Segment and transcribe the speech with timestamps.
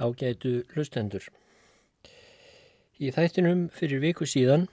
[0.00, 1.24] ágætu hlustendur.
[3.00, 4.66] Í þættinum fyrir viku síðan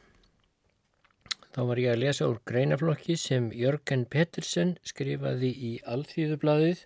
[1.56, 6.84] þá var ég að lesa úr greinaflokki sem Jörgen Pettersen skrifaði í Alþýðublaðið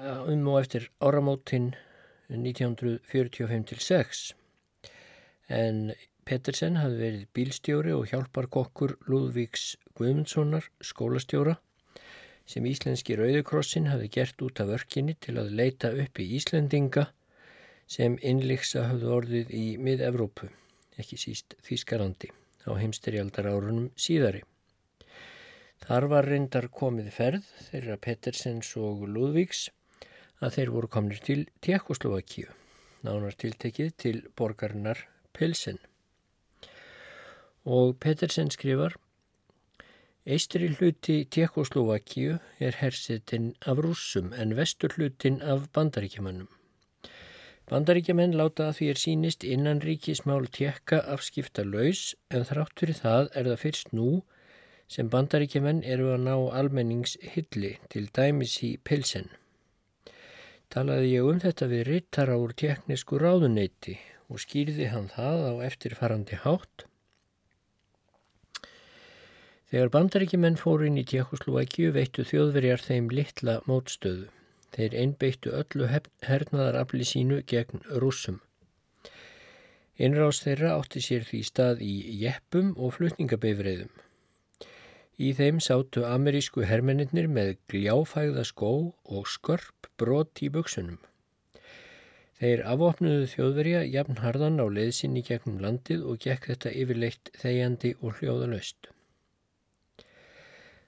[0.00, 1.74] um og eftir áramótin
[2.30, 4.22] 1945-6
[5.50, 5.92] en
[6.24, 11.56] Pettersen hafði verið bílstjóri og hjálparkokkur Lúðvíks Guðmundssonar skólastjóra
[12.50, 17.10] sem Íslenski Rauðukrossin hafi gert út af örkinni til að leita upp í Íslendinga
[17.90, 20.46] sem innliksa hafði orðið í mið-Evrópu,
[21.00, 22.30] ekki síst Þískarlandi,
[22.68, 24.44] á heimsterjaldar árunum síðari.
[25.80, 29.70] Þar var reyndar komið ferð þeirra Pettersens og Lúðvíks
[30.44, 32.52] að þeir voru komnir til Tjekkoslovakíu,
[33.02, 35.80] nánar tiltekið til borgarinnar Pilsen.
[37.64, 38.94] Og Pettersen skrifar
[40.30, 46.59] Eistri hluti Tjekkoslovakíu er hersetinn af rússum en vestur hlutin af bandaríkjamannum.
[47.70, 53.30] Bandaríkjaman láta að því er sínist innan ríkismál tjekka afskipta laus en þrátt fyrir það
[53.38, 54.10] er það fyrst nú
[54.90, 59.30] sem bandaríkjaman eru að ná almenningshylli til dæmis í pilsen.
[60.70, 66.42] Talaði ég um þetta við rittara úr teknisku ráðuneyti og skýrði hann það á eftirfarandi
[66.42, 66.90] hátt
[69.70, 74.26] Þegar bandaríkjumenn fóru inn í Tjekkoslovækju veittu þjóðverjar þeim litla mótstöðu.
[74.74, 78.38] Þeir einbeittu öllu hernaðarafli sínu gegn rúsum.
[80.00, 83.90] Innrás þeirra átti sér því stað í jeppum og flutningabifriðum.
[85.20, 88.70] Í þeim sátu amerísku hermennir með gljáfægða skó
[89.16, 90.96] og skörp brot í buksunum.
[92.40, 98.16] Þeir afopnuðu þjóðverja jafn harðan á leðsinni gegnum landið og gekk þetta yfirleitt þegjandi og
[98.22, 98.88] hljóðalöst.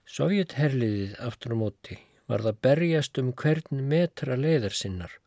[0.08, 1.98] Sovjetherliðið aftur á móti
[2.32, 5.18] var það berjast um hvern metra leðar sinnar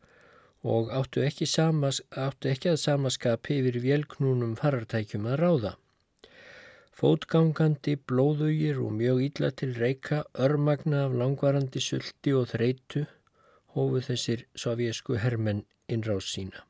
[0.66, 5.72] og áttu ekki, samas, áttu ekki að samaskapi yfir vélknúnum farartækjum að ráða.
[6.96, 13.04] Fótgangandi, blóðugir og mjög illa til reyka, örmagna af langvarandi sulti og þreitu
[13.76, 15.62] hófu þessir sovjesku hermenn
[15.92, 16.64] innráð sína.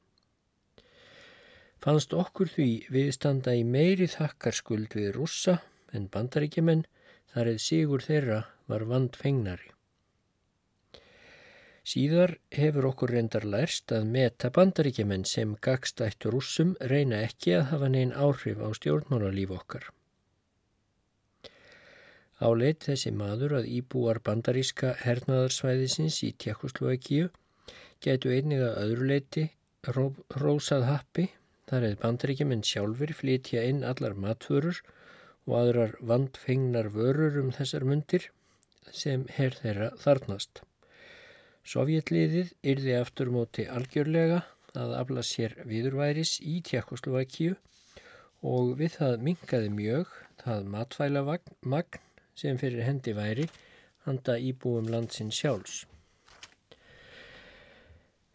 [1.80, 5.60] Fannst okkur því viðstanda í meiri þakkarskuld við rússa
[5.94, 6.84] en bandaríkjumenn
[7.32, 9.75] þar eða sigur þeirra var vand fengnari.
[11.86, 17.90] Síðar hefur okkur reyndar lærst að meta bandaríkjumenn sem gagstættur ússum reyna ekki að hafa
[17.94, 19.86] neinn áhrif á stjórnmálarlíf okkar.
[22.42, 27.30] Áleit þessi maður að íbúar bandaríska hernaðarsvæðisins í Tjekkoslovakíu
[28.04, 29.48] getu einnig að öðruleiti
[30.42, 31.30] rósað happi
[31.70, 34.82] þar eða bandaríkjumenn sjálfur flytja inn allar matförur
[35.46, 38.32] og aðrar vandfengnar vörur um þessar mundir
[38.90, 40.66] sem herr þeirra þarnast.
[41.66, 44.42] Sovjetliðið yrði aftur móti algjörlega
[44.78, 47.56] að afla sér viðurværis í Tjekkoslovakíu
[48.46, 52.00] og við það mingaði mjög það matfælamagn
[52.38, 53.48] sem fyrir hendi væri
[54.06, 55.86] handa íbúum landsin sjálfs.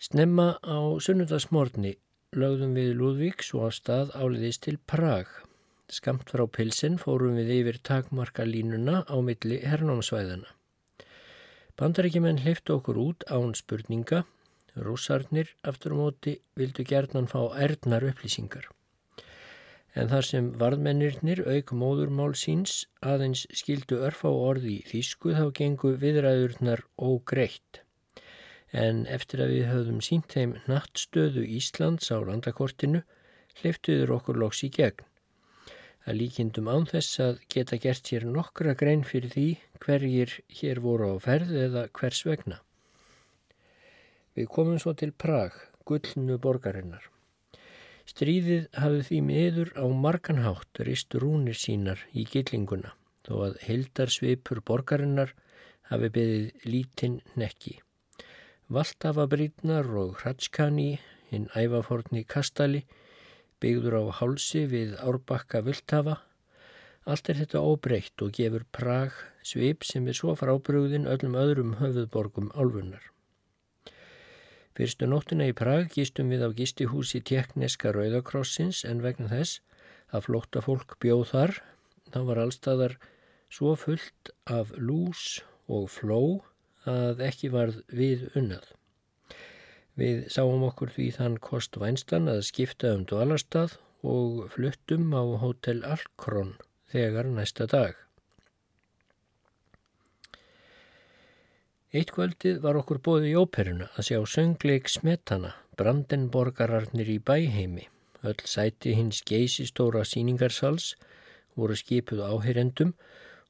[0.01, 1.93] Snemma á sunnudasmórni
[2.35, 5.29] lögðum við Lúðvíks og á stað áliðist til Prag
[5.91, 10.47] Skamt frá pilsin fórum við yfir takmarkalínuna á milli hernámsvæðana.
[11.79, 14.25] Bandaríkjumenn hliftu okkur út án spurninga.
[14.75, 18.67] Rússarnir aftur á móti vildu gerðnan fá erðnar upplýsingar.
[19.95, 25.45] En þar sem varðmennirnir auk móðurmál síns aðeins skildu örfa á orði í þýsku þá
[25.59, 27.81] gengu viðræðurnar ógreitt.
[28.71, 33.03] En eftir að við höfðum sínt þeim nattstöðu Íslands á landakortinu
[33.59, 35.10] hliftuður okkur loks í gegn
[36.07, 39.47] að líkindum án þess að geta gert hér nokkra grein fyrir því
[39.83, 42.61] hverjir hér voru á ferð eða hvers vegna.
[44.37, 47.03] Við komum svo til Prag, gullnu borgarinnar.
[48.07, 52.95] Stríðið hafði því miður á marganhátt rist rúnir sínar í gillinguna
[53.27, 55.35] þó að hildarsvipur borgarinnar
[55.91, 57.77] hafi beðið lítinn nekki.
[58.71, 60.95] Valtafabrýtnar og hratskani,
[61.29, 62.85] hinn ævaforni kastali,
[63.61, 66.17] byggður á hálsi við árbakka vildhafa.
[67.05, 69.15] Allt er þetta óbreytt og gefur Prag
[69.45, 73.01] svip sem er svo frábrugðin öllum öðrum höfuðborgum álfunnar.
[74.77, 79.59] Fyrstu nóttina í Prag gístum við á gístihúsi tekniska Rauðakrossins en vegna þess
[80.11, 81.55] að flótta fólk bjóð þar,
[82.13, 82.95] þá var allstaðar
[83.51, 86.21] svo fullt af lús og fló
[86.87, 88.63] að ekki varð við unnað.
[90.01, 95.83] Við sáum okkur því þann kost vænstan að skipta um dvalarstað og fluttum á Hotel
[95.85, 96.55] Alkrón
[96.89, 97.93] þegar næsta dag.
[101.91, 107.85] Eitt kvöldið var okkur bóðið í óperuna að sjá söngleik Smetana, Brandenborgararnir í bæheimi.
[108.25, 110.95] Öll sæti hins geysistóra síningarsals
[111.53, 112.95] voru skipuð áheyrendum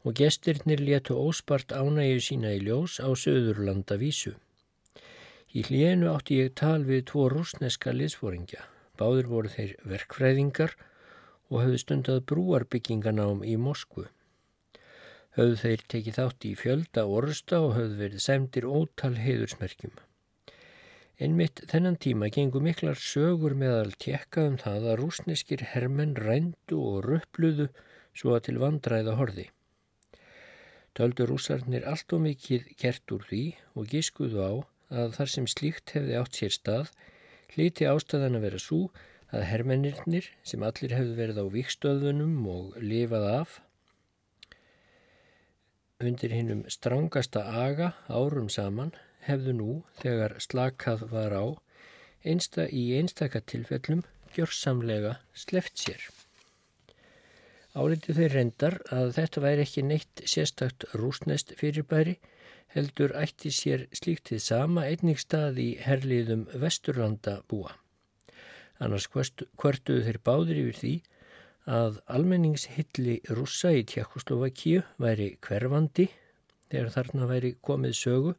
[0.03, 4.33] og gestirnir letu óspart ánægju sína í ljós á söðurlanda vísu.
[5.51, 8.62] Í hlíinu átti ég tal við tvo rúsneska liðsfóringja.
[8.95, 10.77] Báður voru þeir verkfræðingar
[11.51, 14.06] og höfðu stundað brúarbygginganám í Moskvu.
[15.36, 19.94] Höfðu þeir tekið þátt í fjölda orsta og höfðu verið semdir ótal heiðursmerkjum.
[21.21, 27.03] Einmitt þennan tíma gengur miklar sögur meðal tjekka um það að rúsneskir hermenn rændu og
[27.06, 27.68] röppluðu
[28.15, 29.51] svo að til vandræða horði.
[30.95, 33.45] Töldu rúsarnir allt og mikið gert úr því
[33.75, 34.53] og gískuðu á
[34.92, 36.94] að þar sem slíkt hefði átt sér stað
[37.56, 38.82] hliti ástæðan að vera svo
[39.32, 43.58] að hermennirnir sem allir hefðu verið á vikstöðunum og lifað af
[46.02, 48.92] undir hinnum strangasta aga árum saman
[49.28, 51.46] hefðu nú þegar slakað var á
[52.26, 54.04] einsta í einstaka tilfellum
[54.36, 56.02] gjörsamlega sleft sér.
[57.72, 62.18] Álitið þeir reyndar að þetta væri ekki neitt sérstakt rúsnest fyrirbæri
[62.76, 67.74] heldur ætti sér slíkt þið sama einnig stað í herliðum vesturlanda búa.
[68.82, 70.94] Annars hvertuðu þeir báðir yfir því
[71.70, 76.08] að almenningshylli rúsa í Tjekkoslovakíu væri hverfandi
[76.72, 78.34] þegar þarna væri komið sögu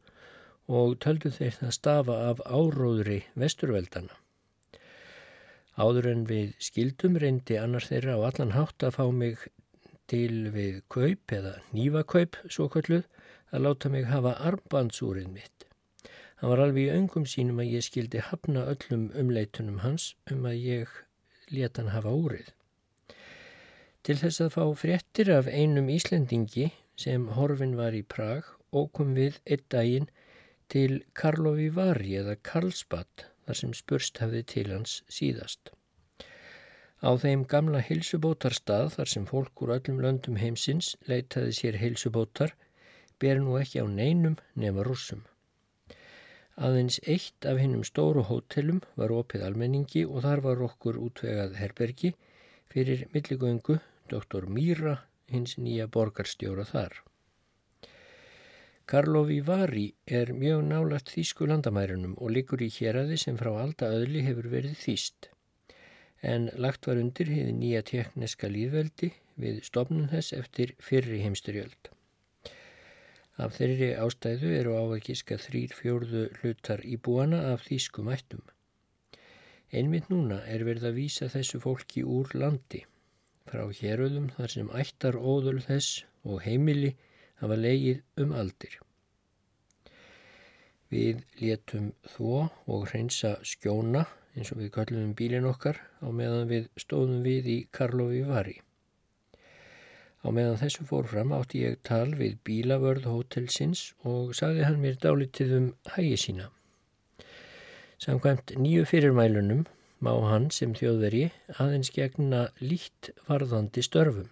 [0.72, 4.16] og töldu þeir það stafa af áróðri vesturveldana.
[5.76, 9.46] Áður en við skildum reyndi annar þeirra á allan hátt að fá mig
[10.10, 13.06] til við kaup eða nýva kaup svo kalluð
[13.52, 15.66] að láta mig hafa armbandsúrið mitt.
[16.40, 20.56] Hann var alveg í öngum sínum að ég skildi hafna öllum umleitunum hans um að
[20.58, 20.96] ég
[21.52, 22.48] leta hann hafa úrið.
[24.02, 29.36] Til þess að fá fréttir af einum Íslendingi sem horfin var í Prag kom við
[29.44, 30.08] einn daginn
[30.72, 35.70] til Karlovi Vari eða Karlsbad þar sem spurst hafði til hans síðast.
[37.02, 42.54] Á þeim gamla heilsubótarstað þar sem fólk úr öllum löndum heimsins leitaði sér heilsubótar
[43.24, 45.22] ber nú ekki á neinum nema rúsum.
[46.56, 52.12] Aðeins eitt af hinnum stóru hótelum var opið almenningi og þar var okkur útvegað herbergi
[52.72, 53.78] fyrir milligöngu
[54.10, 54.98] doktor Míra
[55.32, 56.98] hins nýja borgarstjóra þar.
[58.92, 59.86] Karlovi Vari
[60.20, 64.76] er mjög nálagt þýsku landamærunum og liggur í héradi sem frá alda öðli hefur verið
[64.82, 65.30] þýst.
[66.20, 71.92] En lagt var undir hefði nýja tekniska líðveldi við stopnum þess eftir fyrri heimsturjöld.
[73.40, 78.42] Af þeirri ástæðu eru ávækiska þrýr fjórðu hlutar í búana af þýsku mættum.
[79.72, 82.82] Einmitt núna er verið að vísa þessu fólki úr landi,
[83.48, 86.92] frá héröðum þar sem ættar óðul þess og heimili
[87.40, 88.76] hafa leigið um aldir.
[90.92, 94.04] Við létum þó og hreinsa skjóna
[94.36, 98.58] eins og við kallum bílin okkar á meðan við stóðum við í Karlovi Vari.
[100.22, 105.00] Á meðan þessu fór fram átti ég tal við bílavörð hótelsins og sagði hann mér
[105.02, 106.50] dálitið um hægi sína.
[108.02, 109.64] Samkvæmt nýju fyrirmælunum
[110.02, 111.24] má hann sem þjóðveri
[111.62, 114.30] aðeins gegna lít varðandi störfum.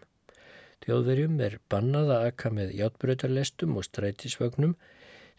[0.86, 4.78] Þjóðverjum er bannað að akka með játbröytarlestum og strætisvögnum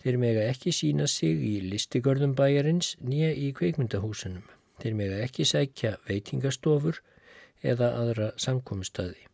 [0.04, 4.44] þeir mega ekki sína sig í listigörðum bæjarins nýja í kveikmyndahúsunum.
[4.84, 7.02] Þeir mega ekki sækja veitingastofur
[7.64, 9.31] eða aðra samkomstadi.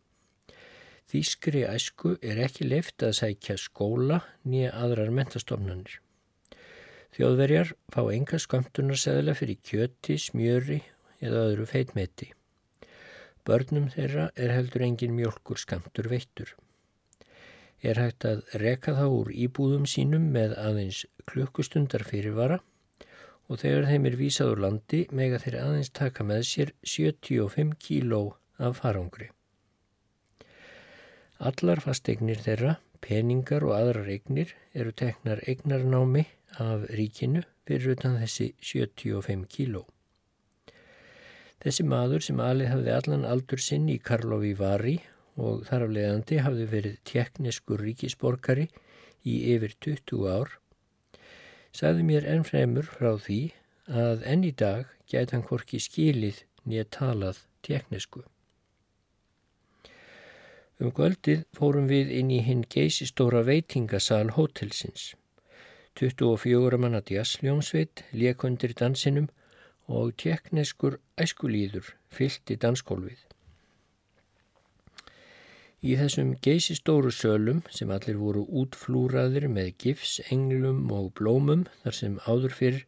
[1.08, 5.94] Þýskri æsku er ekki leift að sækja skóla nýja aðrar mentastofnanir.
[7.16, 10.82] Þjóðverjar fá enga skamtunarseðla fyrir kjöti, smjöri
[11.24, 12.28] eða öðru feitmeti.
[13.48, 16.52] Börnum þeirra er heldur engin mjölkur skamtur veittur.
[17.80, 22.60] Er hægt að reka þá úr íbúðum sínum með aðeins klukkustundar fyrirvara
[23.48, 28.22] og þegar þeim er vísað úr landi mega þeir aðeins taka með sér 75 kíló
[28.60, 29.32] af farangri.
[31.38, 36.24] Allar fasteignir þeirra, peningar og aðrar eignir eru teknar eignarnámi
[36.58, 39.84] af ríkinu fyrir utan þessi 75 kíló.
[41.62, 44.96] Þessi maður sem alið hafði allan aldur sinn í Karlovi Vari
[45.38, 48.66] og þar af leiðandi hafði verið tjekkneskur ríkisborgari
[49.22, 50.50] í yfir 20 ár,
[51.70, 53.38] sagði mér ennfremur frá því
[53.86, 58.24] að enn í dag gæti hann hvorki skilið nýja talað tjekknesku.
[60.78, 65.14] Um kvöldið fórum við inn í hinn geysistóra veitingasal hótelsins.
[65.98, 69.26] 24 manna djassljómsveit lekundir dansinum
[69.88, 73.18] og tjekkneskur æskulíður fyllt í danskólfið.
[75.78, 82.16] Í þessum geysistóru sölum sem allir voru útflúraðir með gifs, englum og blómum þar sem
[82.26, 82.80] áður fyrr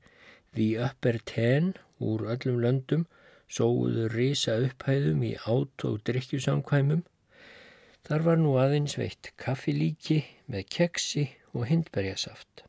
[0.54, 3.06] The Upper Ten úr öllum löndum
[3.50, 7.02] sóuðu risa upphæðum í át og drikkjusamkvæmum.
[8.10, 10.16] Þar var nú aðeins veitt kaffilíki
[10.50, 11.22] með keksi
[11.54, 12.64] og hindberjasaft.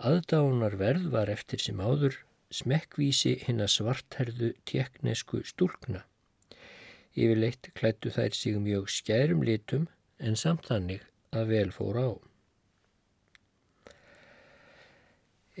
[0.00, 2.14] Aðdánar verð var eftir sem áður
[2.48, 6.06] smekkvísi hinn að svartherðu teknesku stúlkna.
[7.12, 9.84] Yfirleitt klættu þær sig mjög skærum litum
[10.16, 11.04] en samt þannig
[11.36, 12.12] að vel fóra á.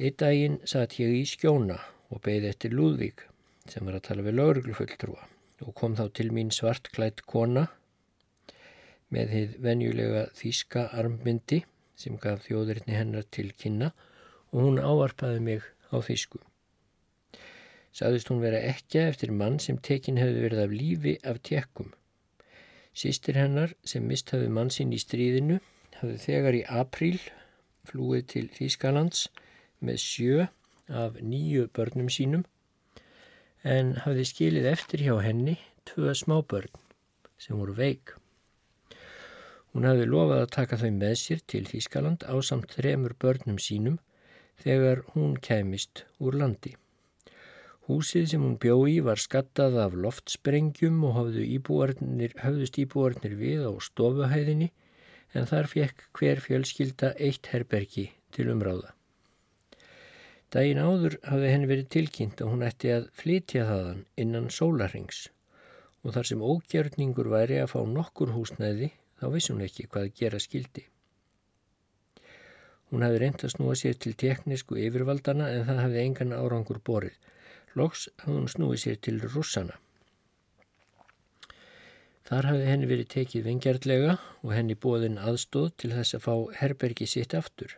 [0.00, 1.76] Eitt daginn satt ég í skjóna
[2.08, 3.26] og beði eftir Lúðvík
[3.68, 5.28] sem var að tala við lauruglufulltrúa
[5.60, 7.66] og kom þá til mín svartklætt kona
[9.14, 11.64] með þið venjulega þýska armbindi
[11.98, 13.90] sem gaf þjóðurinni hennar til kynna
[14.50, 16.40] og hún áarpaði mig á þýsku.
[17.90, 21.90] Saðist hún vera ekki eftir mann sem tekin hefði verið af lífi af tekkum.
[22.94, 25.58] Sýstir hennar sem mist hafði mann sín í stríðinu
[25.98, 27.18] hafði þegar í apríl
[27.90, 29.26] flúið til Þýskalands
[29.82, 30.46] með sjö
[31.02, 32.46] af nýju börnum sínum
[33.66, 36.72] en hafði skilið eftir hjá henni tvö smábörn
[37.40, 38.19] sem voru veik.
[39.70, 43.98] Hún hafði lofað að taka þau með sér til Þýskaland á samt þremur börnum sínum
[44.62, 46.74] þegar hún kæmist úr landi.
[47.86, 53.72] Húsið sem hún bjó í var skattað af loftsprengjum og íbúarnir, höfðust íbúarnir við á
[53.82, 54.70] stofuhæðinni
[55.34, 58.92] en þar fekk hver fjölskylda eitt herbergi til umráða.
[60.50, 65.28] Dægin áður hafði henni verið tilkynnt að hún ætti að flytja þaðan innan sólarhengs
[66.02, 70.40] og þar sem ógjörningur væri að fá nokkur húsnæði þá vissi hún ekki hvað gera
[70.42, 70.86] skildi.
[72.90, 77.14] Hún hafði reynd að snúa sér til teknísku yfirvaldana en það hafði engan árangur borið.
[77.78, 79.76] Loks hafði hún snúið sér til russana.
[82.30, 87.06] Þar hafði henni verið tekið vingjartlega og henni bóðin aðstóð til þess að fá herbergi
[87.10, 87.76] sitt aftur.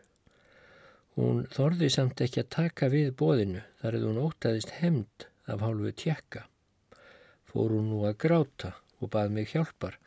[1.17, 5.93] Hún þorði samt ekki að taka við bóðinu þar eða hún ótaðist hemd af hálfu
[6.03, 6.47] tjekka.
[7.49, 9.99] Fór hún nú að gráta og bað mig hjálpar.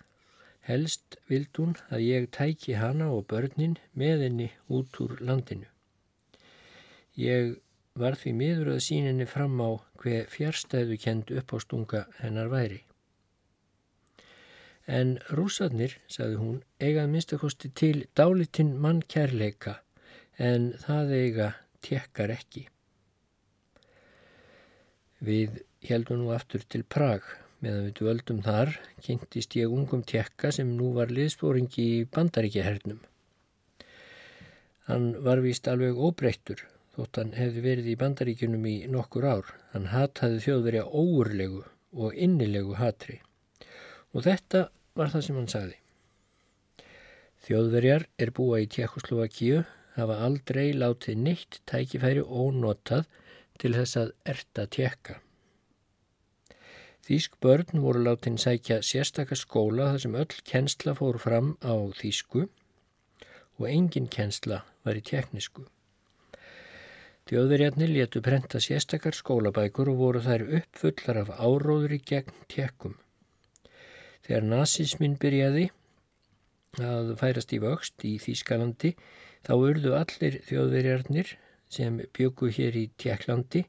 [0.65, 5.67] Helst vild hún að ég tæki hana og börnin með henni út úr landinu.
[7.15, 7.60] Ég
[7.93, 12.81] var því miður að síninni fram á hver fjärstæðu kend upp á stunga hennar væri.
[14.86, 19.79] En rúsarnir, sagði hún, eigað minnstakosti til dálitinn mann kærleika
[20.38, 21.48] en það eiga
[21.86, 22.67] tekkar ekki.
[25.22, 28.71] Við heldum nú aftur til Prag meðan við dvöldum þar
[29.05, 33.01] kynntist ég ungum tekka sem nú var liðspóringi í bandaríkjahernum.
[34.89, 39.47] Hann var vist alveg óbreyttur þótt hann hefði verið í bandaríkunum í nokkur ár.
[39.74, 41.63] Hann hataði þjóðverja óurlegu
[41.95, 43.19] og innilegu hatri
[44.15, 45.77] og þetta var það sem hann sagði.
[47.45, 49.65] Þjóðverjar er búa í Tjekkoslovakíu
[49.97, 53.05] hafa aldrei látið neitt tækifæri ónotað
[53.62, 55.19] til þess að erta tjekka.
[57.05, 62.47] Þýsk börn voru látin sækja sérstakar skóla þar sem öll kennsla fór fram á þýsku
[63.59, 65.67] og engin kennsla var í teknisku.
[67.29, 72.97] Þjóðverjarnir letu prenta sérstakar skólabækur og voru þær uppfullar af áróðri gegn tekkum.
[74.25, 75.69] Þegar nazismin byrjaði
[76.81, 78.95] að færast í vöxt í Þýskalandi
[79.45, 81.35] Þá urðu allir þjóðverjarnir
[81.69, 83.62] sem byggu hér í Tjekklandi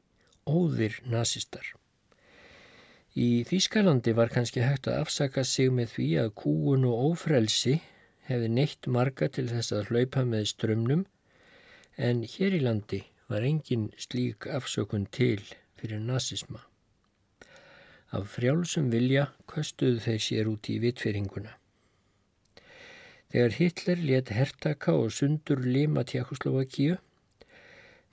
[0.49, 1.76] óðir nazistar.
[3.17, 7.79] Í Þýskalandi var kannski hægt að afsaka sig með því að kúun og ófrelsi
[8.27, 11.01] hefði neitt marga til þess að hlaupa með strömmnum
[12.09, 12.99] en hér í landi
[13.31, 15.41] var engin slík afsökun til
[15.79, 16.61] fyrir nazisma.
[18.13, 21.57] Af frjálsum vilja köstuðu þeir sér út í vitfyringuna.
[23.33, 27.01] Þegar Hitler let hertaka og sundur lima Tjekkoslovakíu,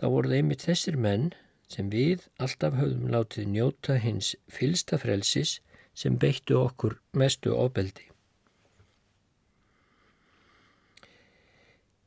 [0.00, 1.34] þá voru það einmitt þessir menn
[1.74, 5.58] sem við alltaf höfðum látið njóta hins fylsta frelsis
[5.94, 8.08] sem beittu okkur mestu ofbeldi.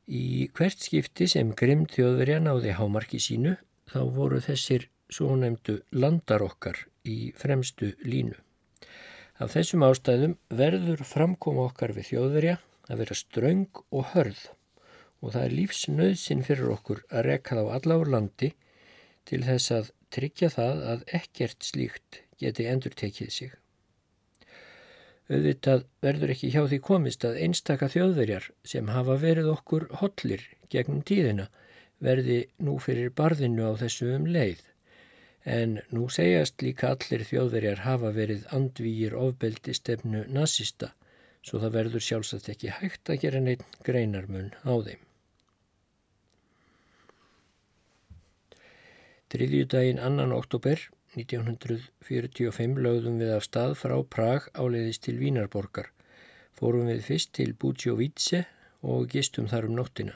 [0.08, 3.58] Í hvert skipti sem Grimm þjóðverja náði hámarki sínu
[3.92, 8.36] þá voru þessir svo nefndu landar okkar í fremstu línu.
[9.38, 12.56] Af þessum ástæðum verður framkoma okkar við þjóðverja
[12.88, 14.48] að vera ströng og hörð
[15.22, 18.54] og það er lífsnöðsin fyrir okkur að reka þá alla úr landi
[19.28, 23.56] til þess að tryggja það að ekkert slíkt geti endur tekið sig.
[25.28, 31.02] Auðvitað verður ekki hjá því komist að einstaka þjóðverjar sem hafa verið okkur hollir gegnum
[31.04, 31.50] tíðina
[32.04, 34.62] verði nú fyrir barðinu á þessu um leið.
[35.44, 40.94] En nú segjast líka allir þjóðverjar hafa verið andvígir ofbeldi stefnu nazista
[41.48, 45.07] svo það verður sjálfsagt ekki hægt að gera neitt greinarmun á þeim.
[49.28, 50.80] Þriðjudaginn annan oktober
[51.20, 55.90] 1945 lögðum við af stað frá Prag áleiðist til Vínarborgar.
[56.56, 58.46] Fórum við fyrst til Búdjóvítse
[58.88, 60.14] og gistum þar um nóttina.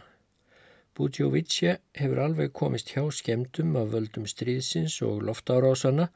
[0.96, 6.08] Búdjóvítse hefur alveg komist hjá skemdum af völdum stríðsins og loftárásana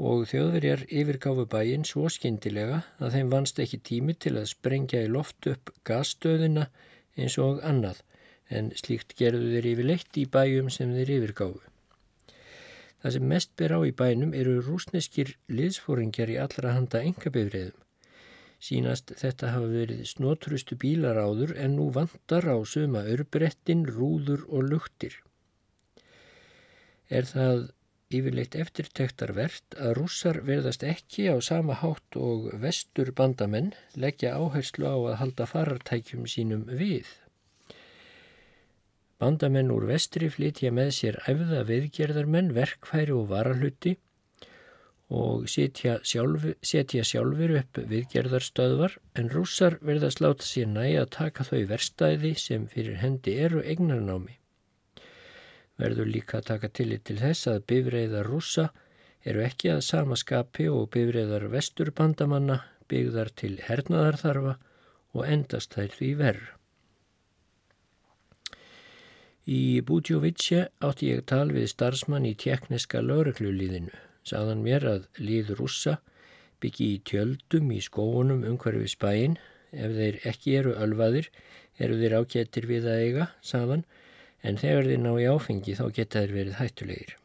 [0.00, 5.12] og þjóðverjar yfirgáfu bæinn svo skindilega að þeim vannst ekki tími til að sprengja í
[5.12, 6.70] loft upp gasstöðina
[7.16, 8.00] eins og annað
[8.48, 11.71] en slíkt gerðu þeir yfirleitt í bæjum sem þeir yfirgáfu.
[13.02, 17.78] Það sem mest ber á í bænum eru rúsneskir liðsfóringjar í allra handa engabifriðum.
[18.62, 24.68] Sínast þetta hafa verið snotrustu bílar áður en nú vantar á suma örbrettin, rúður og
[24.70, 25.16] luktir.
[27.10, 27.64] Er það
[28.14, 34.96] yfirleitt eftirtektarvert að rússar verðast ekki á sama hátt og vestur bandamenn leggja áherslu á
[35.10, 37.08] að halda farartækjum sínum við.
[39.22, 43.92] Bandamenn úr vestri flytja með sér æfða viðgerðarmenn, verkfæri og varahluti
[45.12, 51.46] og setja, sjálf, setja sjálfur upp viðgerðarstöðvar en rússar verðast láta sér næja að taka
[51.46, 54.38] þau verstæði sem fyrir hendi eru eignarnámi.
[55.78, 58.70] Verður líka að taka tillit til þess að bifreiðar rússa
[59.22, 62.58] eru ekki að sama skapi og bifreiðar vesturbandamanna
[62.90, 64.56] byggðar til hernaðarþarfa
[65.12, 66.50] og endast þær því verð.
[69.42, 73.90] Í Búdjóvitsje átti ég tal við starfsmann í tjekniska lauruglulíðinu.
[74.22, 75.96] Saðan mér að líð rússa
[76.62, 79.34] byggi í tjöldum í skóunum umhverfið spæin.
[79.72, 81.26] Ef þeir ekki eru ölvaðir
[81.82, 83.82] eru þeir ágættir við að eiga, saðan,
[84.46, 87.16] en þegar þeir ná í áfengi þá geta þeir verið hættulegir.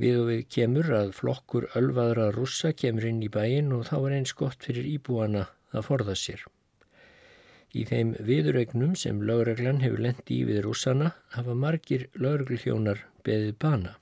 [0.00, 4.16] Við og við kemur að flokkur ölvaðra rússa kemur inn í bæin og þá er
[4.20, 6.46] eins gott fyrir íbúana að forða sér.
[7.70, 13.92] Í þeim viðuregnum sem lögreglan hefur lendi í við rússana hafa margir lögreglþjónar beðið bana.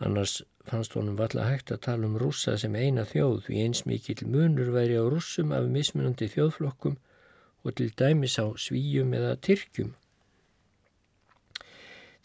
[0.00, 4.26] Annars fannst honum valla hægt að tala um rússa sem eina þjóð því eins mikill
[4.32, 6.96] munur væri á rússum af mismunandi þjóðflokkum
[7.62, 9.92] og til dæmis á svíjum eða tyrkjum.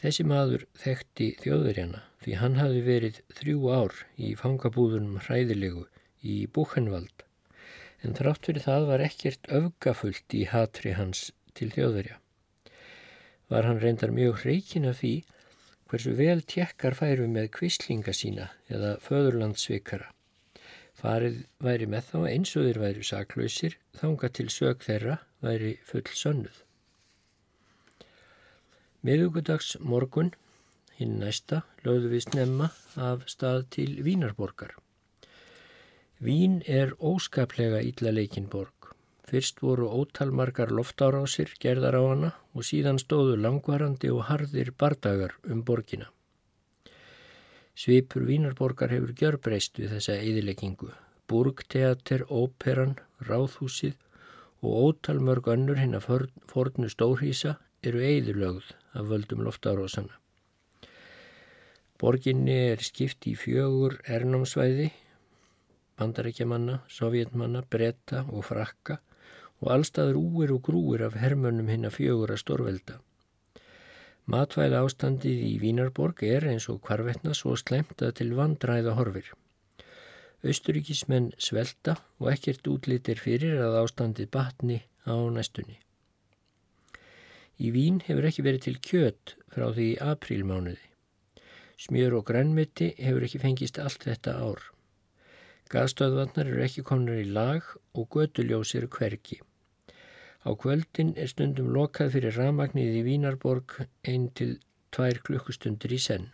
[0.01, 5.85] Þessi maður þekkti þjóðverjana því hann hafi verið þrjú ár í fangabúðunum hræðilegu
[6.25, 7.24] í Búchenvald
[8.05, 12.19] en þrátt fyrir það var ekkert öfgafullt í hatri hans til þjóðverja.
[13.49, 15.15] Var hann reyndar mjög hreikin af því
[15.89, 20.11] hversu vel tjekkar færu með kvislinga sína eða föðurlandsvikara.
[20.95, 26.07] Farið væri með þá eins og þeir væri saklausir, þanga til sög þeirra væri full
[26.07, 26.61] sönnuð.
[29.05, 30.31] Miðugudags morgun,
[30.97, 34.73] hinn næsta, lögðu við snemma af stað til Vínarborgar.
[36.23, 38.93] Vín er óskaplega ítla leikinborg.
[39.27, 45.65] Fyrst voru ótalmargar loftárásir gerðar á hana og síðan stóðu langvarandi og harðir bardagar um
[45.67, 46.07] borgina.
[47.75, 50.93] Svipur Vínarborgar hefur gjörbreyst við þessa eðileggingu.
[51.27, 53.99] Burgteater, óperan, ráðhúsið
[54.63, 60.15] og ótalmörg önnur hinn að fornu stórhísa eru eðilögð af völdum loftárásana.
[61.99, 64.93] Borginni er skipt í fjögur ernámsvæði
[65.99, 68.99] bandarækjamanna, sovjetmanna, bretta og frakka
[69.61, 72.99] og allstaður úir og grúir af hermönnum hinn að fjögur að stórvelda.
[74.25, 79.31] Matvæla ástandið í Vínarborg er eins og hvarvetna svo slemt að til vandræða horfir.
[80.45, 85.77] Östuríkismenn svelta og ekkert útlýttir fyrir að ástandið batni á næstunni.
[87.55, 90.89] Í Vín hefur ekki verið til kjött frá því aprílmánuði.
[91.79, 94.74] Smjör og grænmytti hefur ekki fengist allt þetta ár.
[95.73, 97.65] Gaðstöðvarnar eru ekki konar í lag
[97.97, 99.39] og götuljós eru hverki.
[100.45, 104.59] Á kvöldin er stundum lokað fyrir ramagnið í Vínarborg einn til
[104.93, 106.27] tvær klukkustundir í senn.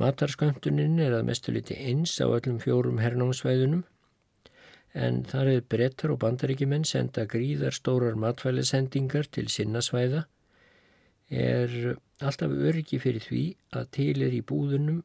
[0.00, 3.84] Matarskönduninn er að mestu liti eins á öllum fjórum hernámsvæðunum
[5.06, 10.24] en þar hefur brettar og bandaríkjumenn senda gríðar stórar matfælisendingar til sinnasvæða
[11.30, 11.74] er
[12.18, 13.44] alltaf öryggi fyrir því
[13.78, 15.04] að til er í búðunum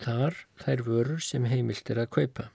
[0.00, 2.46] þar þær vörur sem heimilt er að kaupa.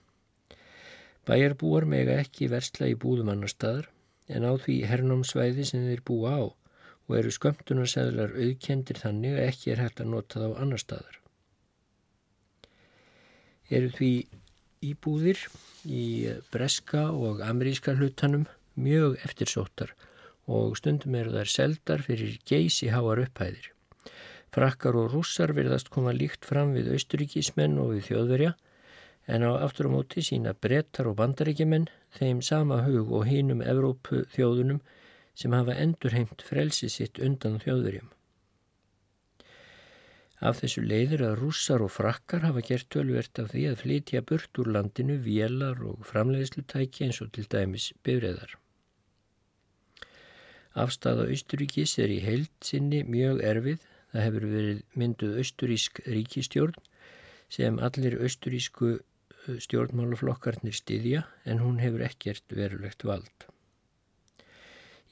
[1.26, 3.90] Bæjarbúar mega ekki versla í búðum annar staðar
[4.30, 6.44] en á því hernámsvæði sem þeir búa á
[7.06, 11.20] og eru skömmtunarseðlar auðkendir þannig að ekki er hægt að nota þá annar staðar.
[13.70, 14.10] Eru því
[14.86, 15.40] íbúðir
[15.86, 16.04] í
[16.54, 18.46] breska og ameríska hlutanum
[18.78, 19.94] mjög eftirsóttar
[20.46, 23.72] og stundum eru þær seldar fyrir geysi háar upphæðir.
[24.56, 28.52] Frakkar og rússar verðast koma líkt fram við austuríkismenn og við þjóðverja
[29.26, 34.22] en á aftur á móti sína brettar og bandaríkjumenn þeim sama hug og hínum Evrópu
[34.32, 34.80] þjóðunum
[35.36, 38.08] sem hafa endurheimt frelsi sitt undan þjóðverjum.
[40.40, 44.60] Af þessu leiðir að rússar og frakkar hafa gert tölvert af því að flytja burt
[44.60, 48.56] úr landinu vélar og framleiðslutæki eins og til dæmis byrjeðar.
[50.76, 53.84] Afstæða Austuríkis er í heild sinni mjög erfið.
[54.16, 56.76] Það hefur verið mynduð austurísk ríkistjórn
[57.52, 58.94] sem allir austurísku
[59.60, 63.44] stjórnmálaflokkarnir styðja en hún hefur ekkert verulegt vald.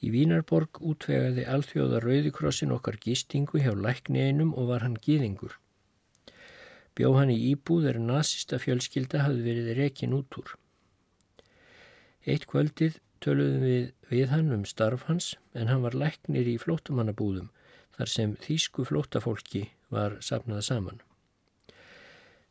[0.01, 5.53] Í Vínarborg útvegaði alþjóða Rauðikrossin okkar gistingu hjá lækni einum og var hann gýðingur.
[6.97, 10.55] Bjó hann í íbúð er nazista fjölskylda hafði verið rekin út úr.
[12.25, 17.53] Eitt kvöldið töluðum við við hann um starf hans en hann var læknir í flótumannabúðum
[17.95, 21.01] þar sem þýsku flótafólki var sapnað saman.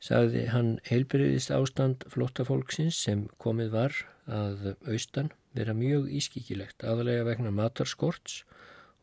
[0.04, 3.94] Sagði hann heilbyrðist ástand flótafólksins sem komið var
[4.28, 8.42] að austan vera mjög ískikilegt aðalega vegna matarskorts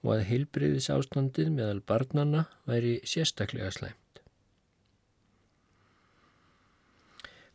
[0.01, 3.97] og að heilbreyðis ástandið meðal barnanna væri sérstaklega slæmt.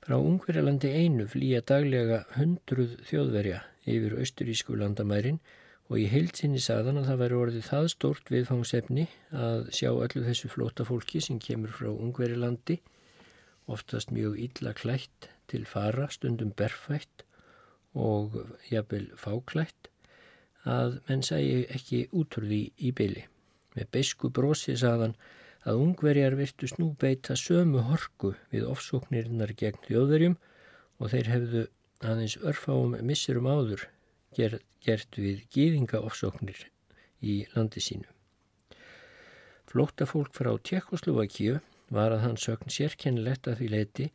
[0.06, 5.40] Frá Ungverjalandi einu flýja daglega hundruð þjóðverja yfir austurísku landamærin
[5.86, 9.06] og í heilsinni saðan að það væri orðið það stórt viðfangsefni
[9.38, 12.80] að sjá öllu þessu flóta fólki sem kemur frá Ungverjalandi,
[13.70, 17.22] oftast mjög illa klætt til fara, stundum berfætt
[17.94, 18.34] og
[18.70, 19.90] jafnvel fáklætt
[20.66, 23.22] að menn sæi ekki útrúði í byli.
[23.78, 25.14] Með beisku brosi saðan
[25.66, 30.38] að ungverjar virtu snú beita sömu horku við ofsóknirinnar gegn þjóðverjum
[30.98, 31.66] og þeir hefðu
[32.02, 33.86] aðeins örfáum missurum áður
[34.36, 36.66] gert við gýðinga ofsóknir
[37.24, 38.08] í landi sínu.
[39.66, 41.58] Flóttafólk frá Tjekkoslovakíu
[41.92, 44.06] var að hann sögn sérkennilegt að því leiti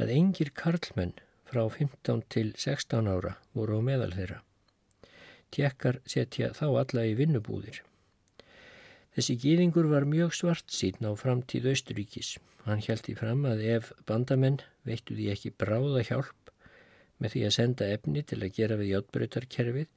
[0.00, 1.14] að engir karlmenn
[1.48, 4.42] frá 15 til 16 ára voru á meðal þeirra.
[5.52, 7.82] Tjekkar setja þá alla í vinnubúðir.
[9.12, 12.38] Þessi gýðingur var mjög svart síðan á framtíð Austuríkis.
[12.64, 16.41] Hann held í fram að ef bandamenn veittu því ekki bráða hjálp
[17.22, 19.90] með því að senda efni til að gera við játbreytarkerfið,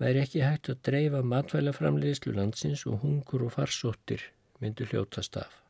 [0.00, 4.24] væri ekki hægt að dreifa matvælaframleðislu landsins og hungur og farsóttir
[4.62, 5.60] myndu hljótast af.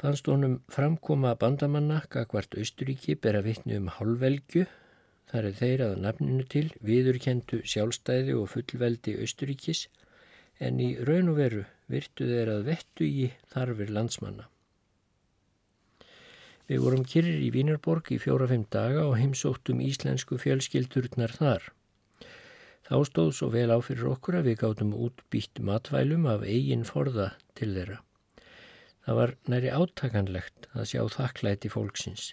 [0.00, 4.64] Fannst honum framkoma bandamanna gagvart Austuríki bera vittni um hálfvelgu,
[5.30, 9.86] þar er þeir að nafninu til viðurkendu sjálfstæði og fullveldi Austuríkis
[10.60, 14.48] en í raun og veru virtu þeir að vettu í þarfir landsmanna.
[16.70, 21.66] Við vorum kyrrir í Vínarborg í fjóra-fimm daga og heimsóttum íslensku fjölskyldurnar þar.
[22.84, 27.30] Þá stóð svo vel á fyrir okkur að við gáttum útbýtt matvælum af eigin forða
[27.56, 27.98] til þeirra.
[29.04, 32.32] Það var næri átakanlegt að sjá þakklæti fólksins.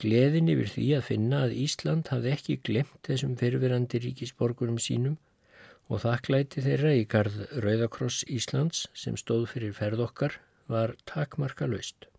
[0.00, 5.18] Gleðin yfir því að finna að Ísland hafði ekki glemt þessum fyrfirandi ríkisborgurum sínum
[5.92, 10.40] og þakklæti þeirra í garð Rauðakross Íslands sem stóð fyrir ferð okkar
[10.72, 12.09] var takmarka laust.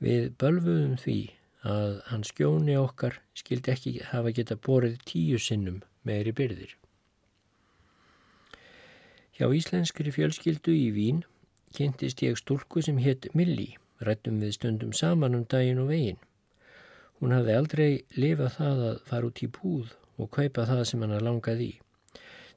[0.00, 1.18] Við bölfuðum því
[1.68, 6.72] að hans skjóni okkar skildi ekki hafa geta borið tíu sinnum meiri byrðir.
[9.36, 11.20] Hjá íslenskri fjölskyldu í Vín
[11.76, 16.18] kynntist ég stúlku sem hétt Milli, rættum við stundum saman um daginn og veginn.
[17.20, 21.16] Hún hafði aldrei lifað það að fara út í búð og kaupa það sem hann
[21.24, 21.78] langaði í.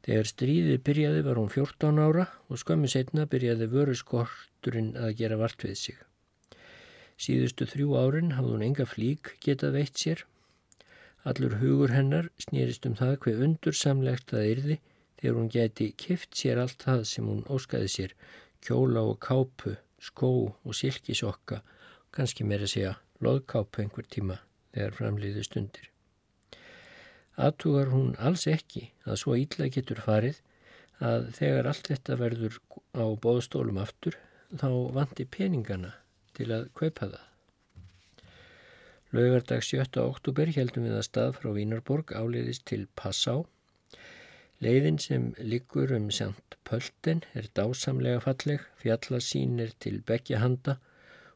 [0.03, 5.63] Þegar stríðið byrjaði var hún 14 ára og skömmu setna byrjaði vöruskorturinn að gera vart
[5.63, 5.99] við sig.
[7.23, 10.23] Síðustu þrjú árin hafði hún enga flík getað veitt sér.
[11.23, 14.77] Allur hugur hennar snýrist um það hver undursamlegt það yrði
[15.21, 18.15] þegar hún geti kift sér allt það sem hún óskaði sér
[18.63, 21.61] kjóla og kápu, skó og silkisokka,
[22.11, 24.41] kannski meira segja loðkápu einhver tíma
[24.75, 25.87] þegar framliði stundir.
[27.39, 30.43] Aðtugar hún alls ekki að svo ítla getur farið
[30.99, 32.59] að þegar allt þetta verður
[32.99, 34.19] á bóðstólum aftur
[34.51, 35.95] þá vandi peningana
[36.37, 37.29] til að kaupa það.
[39.13, 39.85] Laugardag 7.
[40.01, 43.43] oktober heldum við að stað frá Vínarborg áleiðist til Passá
[44.63, 50.77] Leiðin sem liggur um Sjánt Pölten er dásamlega falleg, fjallasín er til begja handa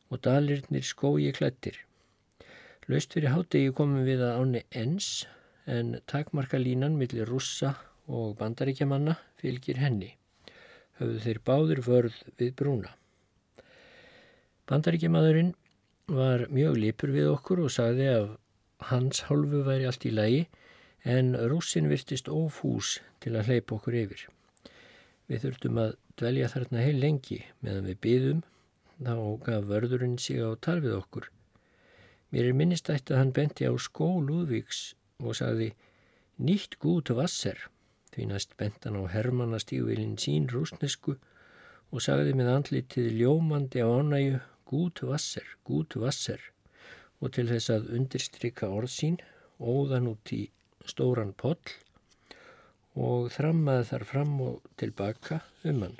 [0.07, 1.81] og dalirnir skói klættir.
[2.87, 5.09] Laust fyrir hátegi komum við að áni ens
[5.67, 7.73] en takmarkalínan millir russa
[8.07, 10.13] og bandaríkjamanna fylgir henni.
[11.01, 12.95] Höfðu þeir báður vörð við brúna.
[14.67, 15.53] Bandaríkjamadurinn
[16.11, 18.25] var mjög lipur við okkur og sagði að
[18.89, 20.41] hans hálfu væri allt í lagi
[21.07, 24.25] en rússin virtist ófús til að hleypa okkur yfir.
[25.31, 28.41] Við þurftum að dvelja þarna heil lengi meðan við byðum,
[28.99, 31.31] þá gaf vörðurinn sig á tal við okkur.
[32.35, 34.81] Mér er minnistætt að hann benti á skó Lúðvíks
[35.23, 35.69] og sagði
[36.43, 37.55] nýtt gút vasser,
[38.11, 41.15] því næst bentan á Hermanna stígvilin sín rúsnesku
[41.87, 46.41] og sagði með andlitið ljómandi á ánægu gút vasser, gút vasser
[47.21, 49.19] og til þess að undirstrykka orð sín
[49.57, 50.43] óðan út í
[50.87, 51.59] stóran poll
[52.97, 55.97] og þrammaði þar fram og tilbaka um hann.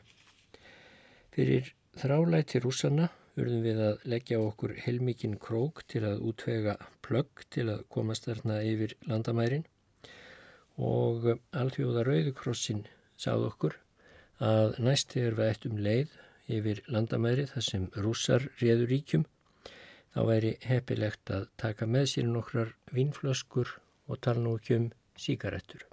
[1.33, 7.67] Fyrir þrálæti rúsana urðum við að leggja okkur heilmikinn krók til að útvega plögg til
[7.73, 9.65] að komast þarna yfir landamærin
[10.77, 11.27] og
[11.57, 12.85] alþjóða Rauðukrossin
[13.17, 13.77] sáð okkur
[14.43, 19.25] að næst þegar við ættum leið yfir landamæri þar sem rússar réður ríkjum
[20.15, 23.73] þá væri heppilegt að taka með sér nokkrar vínflöskur
[24.07, 25.83] og tala nú ekki um síkaretur.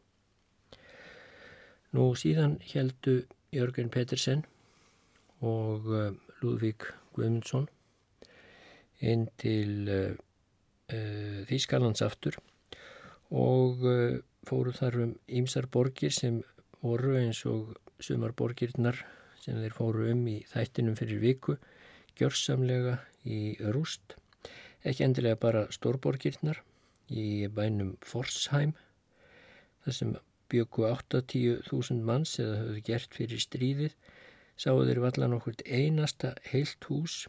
[1.95, 3.23] Nú síðan heldu
[3.55, 4.45] Jörgen Pettersen
[5.45, 6.11] og uh,
[6.43, 7.69] Lúðvík Guðmundsson
[9.05, 12.39] inn til uh, uh, Þýskalands aftur
[13.35, 16.41] og uh, fóru þar um ímsar borgir sem
[16.83, 18.99] voru eins og sumar borgirnar
[19.45, 21.57] sem þeir fóru um í þættinum fyrir viku
[22.19, 23.41] gjörsamlega í
[23.77, 24.17] rúst
[24.85, 26.61] ekki endilega bara stórborgirnar
[27.13, 28.75] í bænum Forsheim
[29.85, 30.15] þar sem
[30.53, 33.97] byggu 80.000 manns eða höfðu gert fyrir stríðið
[34.61, 37.25] sáu þeir vallan okkur einasta heilt hús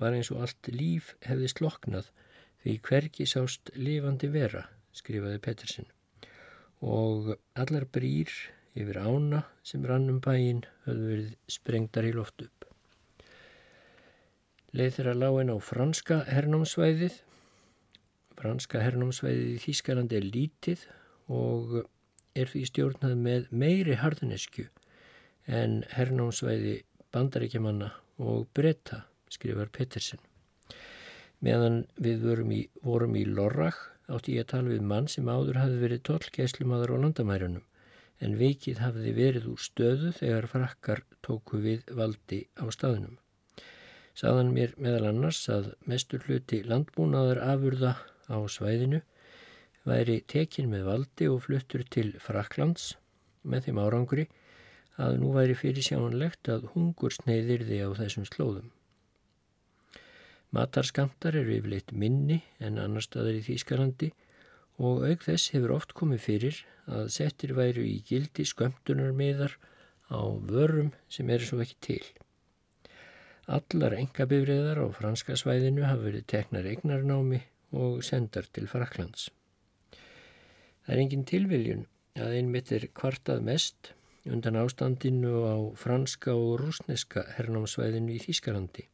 [0.00, 2.08] var eins og allt líf hefði sloknað
[2.62, 5.88] því hverki sást lifandi vera, skrifaði Pettersen.
[6.82, 8.30] Og allar brýr
[8.78, 12.66] yfir ána sem rannum bæin höfðu verið sprengdar í loft upp.
[14.72, 17.18] Leið þeirra láin á franska hernámsvæðið.
[18.38, 20.86] Franska hernámsvæðið í Þýskalandi er lítið
[21.32, 21.74] og
[22.32, 24.64] er því stjórnað með meiri harðnesku
[25.44, 26.78] en hernámsvæði
[27.12, 27.90] bandaríkjamanna
[28.22, 30.20] og bretta, skrifar Pettersen.
[31.44, 35.60] Meðan við vorum í, vorum í Lorrach átti ég að tala við mann sem áður
[35.60, 37.66] hafði verið tollgæslumadur á landamærunum
[38.22, 43.18] en veikið hafði verið úr stöðu þegar frakkar tóku við valdi á staðunum.
[44.14, 47.96] Saðan mér meðal annars að mestur hluti landbúnaðar afurða
[48.28, 49.00] á svæðinu
[49.88, 52.92] væri tekin með valdi og fluttur til Fraklands
[53.42, 54.28] með þeim árangri
[55.00, 58.68] að nú væri fyrir sjánlegt að hungur sneiðirði á þessum slóðum.
[60.52, 64.10] Matarskamtar eru yfirleitt minni en annar staðar í Þýskalandi
[64.82, 66.58] og auk þess hefur oft komið fyrir
[66.90, 69.54] að settir væru í gildi skömmtunarmiðar
[70.10, 72.02] á vörum sem eru svo ekki til.
[73.46, 77.40] Allar engabifriðar á franska svæðinu hafa verið teknar eignarnámi
[77.72, 79.30] og sendar til Fraklands.
[80.82, 81.84] Það er engin tilviljun
[82.18, 83.92] að einmitt er kvartað mest
[84.26, 88.86] undan ástandinu á franska og rúsneska hernámsvæðinu í Þýskalandi.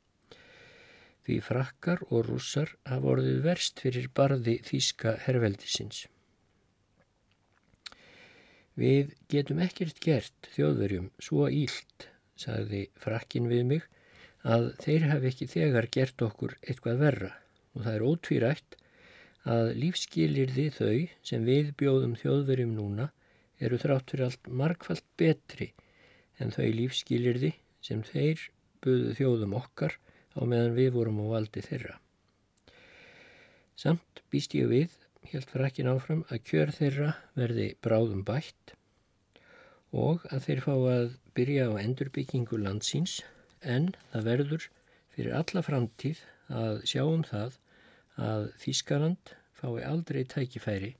[1.28, 6.06] Því frakkar og rússar hafa orðið verst fyrir barði Þýska herveldisins.
[8.80, 12.06] Við getum ekkert gert þjóðverjum svo ílt,
[12.40, 13.84] sagði frakkin við mig,
[14.40, 17.30] að þeir hafi ekki þegar gert okkur eitthvað verra
[17.74, 18.78] og það er ótvírætt
[19.52, 20.98] að lífskilir þið þau
[21.30, 23.10] sem við bjóðum þjóðverjum núna
[23.60, 25.74] eru þrátt fyrir allt markvallt betri
[26.40, 27.52] en þau lífskilirði
[27.84, 28.48] sem þeir
[28.80, 29.98] buðu þjóðum okkar
[30.38, 31.98] á meðan við vorum á valdi þeirra.
[33.78, 34.94] Samt býst ég við,
[35.32, 38.74] helt frækin áfram, að kjör þeirra verði bráðum bætt
[39.94, 43.20] og að þeir fá að byrja á endurbyggingu landsins
[43.62, 44.66] en það verður
[45.14, 46.20] fyrir alla framtíð
[46.52, 47.56] að sjáum það
[48.18, 50.94] að Þískaland fái aldrei tækifæri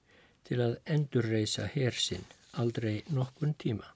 [0.49, 2.25] til að endurreisa hersinn
[2.59, 3.87] aldrei nokkun tíma.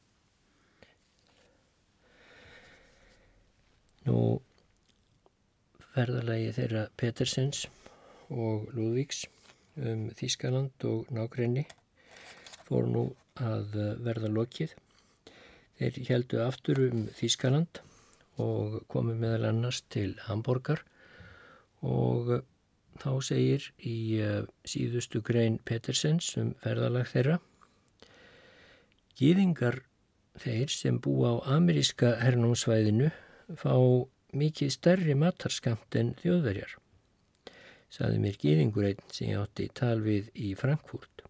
[4.07, 4.43] Nú
[5.97, 7.67] verðalagi þeirra Petersens
[8.33, 9.27] og Lúðvíks
[9.81, 11.67] um Þískaland og nákrenni
[12.69, 13.05] fór nú
[13.41, 14.75] að verða lokið.
[15.79, 17.83] Þeir heldu aftur um Þískaland
[18.41, 20.83] og komu meðal annars til Hamburger
[21.83, 22.39] og
[23.03, 27.41] þá segir í uh, síðustu grein Petersens um ferðalag þeirra
[29.19, 29.83] Gýðingar
[30.41, 33.11] þeir sem búa á ameríska hernumsvæðinu
[33.61, 33.75] fá
[34.33, 36.79] mikið stærri matarskamt en þjóðverjar,
[37.93, 41.27] saði mér gýðingur einn sem ég átti tal við í Frankfurt.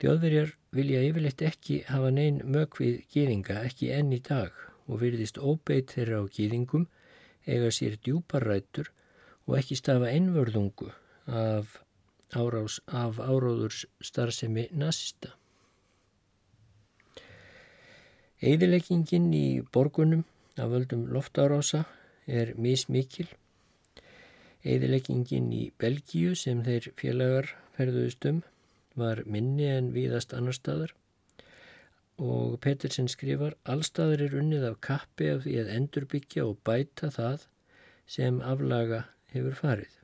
[0.00, 4.56] Þjóðverjar vilja yfirleitt ekki hafa neyn mög við gýðinga ekki enn í dag
[4.88, 6.86] og virðist óbeitt þeirra á gýðingum
[7.44, 8.88] eiga sér djúparætur
[9.44, 10.88] og ekki stafa einvörðungu
[11.28, 11.76] af,
[12.32, 15.34] árás, af áráðurs starfsemi nazista.
[18.40, 20.24] Eðileggingin í borgunum
[20.60, 21.84] af völdum loftárása
[22.28, 23.28] er mismikil.
[24.60, 28.42] Eðileggingin í Belgíu sem þeir félagar ferðuðust um
[29.00, 30.92] var minni en víðast annar staðar
[32.20, 37.46] og Petersen skrifar Allstaður er unnið af kappi af því að endurbyggja og bæta það
[38.10, 39.94] sem aflaga hefur farið.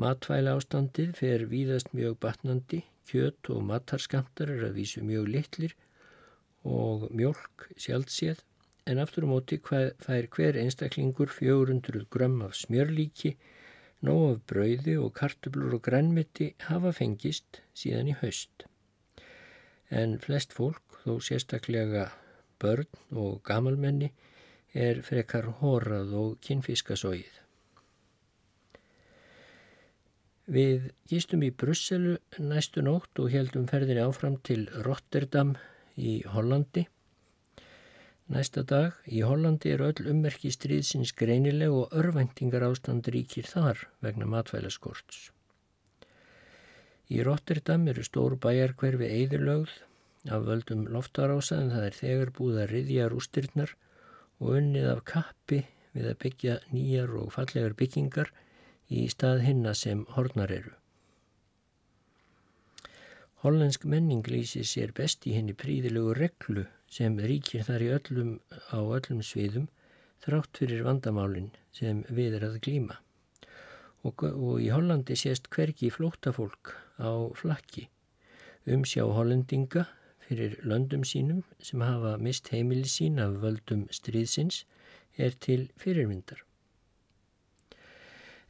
[0.00, 5.74] Matvæla ástandið fer víðast mjög batnandi, kjött og matarskamptar er að vísu mjög litlir
[6.64, 8.40] og mjölk sjálfséð
[8.86, 13.36] en aftur á um móti fær hver einstaklingur 400 grömm af smjörlíki,
[14.02, 18.66] nóg af brauði og kartublur og grænmiti hafa fengist síðan í haust.
[19.90, 22.08] En flest fólk, þó sérstaklega
[22.62, 24.10] börn og gamalmenni,
[24.72, 27.42] er frekar horrað og kynfiskasóið.
[30.52, 35.54] Við gístum í Brusselu næstu nótt og heldum ferðinni áfram til Rotterdam
[35.94, 36.88] í Hollandi.
[38.30, 44.28] Næsta dag í Hollandi er öll ummerki stríðsins greinileg og örvæntingar ástand ríkir þar vegna
[44.30, 45.30] matvælaskorts.
[47.10, 49.72] Í Rotterdam eru stór bæjarkverfi eðurlögð
[50.30, 53.74] af völdum loftarása en það er þegar búið að riðja rústirnar
[54.38, 58.30] og unnið af kappi við að byggja nýjar og fallegar byggingar
[58.88, 60.72] í stað hinna sem hornar eru.
[63.42, 68.34] Hollandsk menning lýsir sér best í henni príðilegu reglu sem ríkir þar öllum
[68.68, 69.70] á öllum sviðum
[70.24, 72.98] þrátt fyrir vandamálinn sem við er að glýma.
[74.04, 77.88] Og, og í Hollandi sést hverki flóttafólk á flakki.
[78.66, 79.86] Umsjá hollendinga
[80.26, 84.62] fyrir löndum sínum sem hafa mist heimili sín af völdum stríðsins
[85.18, 86.42] er til fyrirmyndar.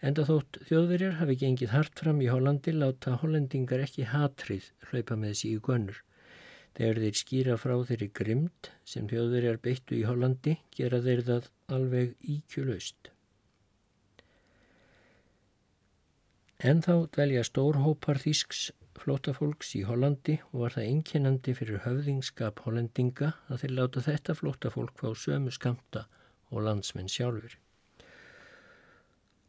[0.03, 5.37] Enda þótt þjóðverjar hafi gengið hart fram í Hollandi láta hollendingar ekki hatrið hlaupa með
[5.37, 6.01] þessi í gunnur.
[6.77, 12.15] Þegar þeir skýra frá þeirri grimd sem þjóðverjar beittu í Hollandi gera þeir það alveg
[12.35, 13.11] íkjulöst.
[16.63, 18.71] En þá dvelja stórhópar þýsks
[19.03, 24.95] flótafólks í Hollandi og var það einkennandi fyrir höfðingskap hollendinga að þeir láta þetta flótafólk
[25.01, 26.07] fá sömu skamta
[26.53, 27.59] og landsmenn sjálfur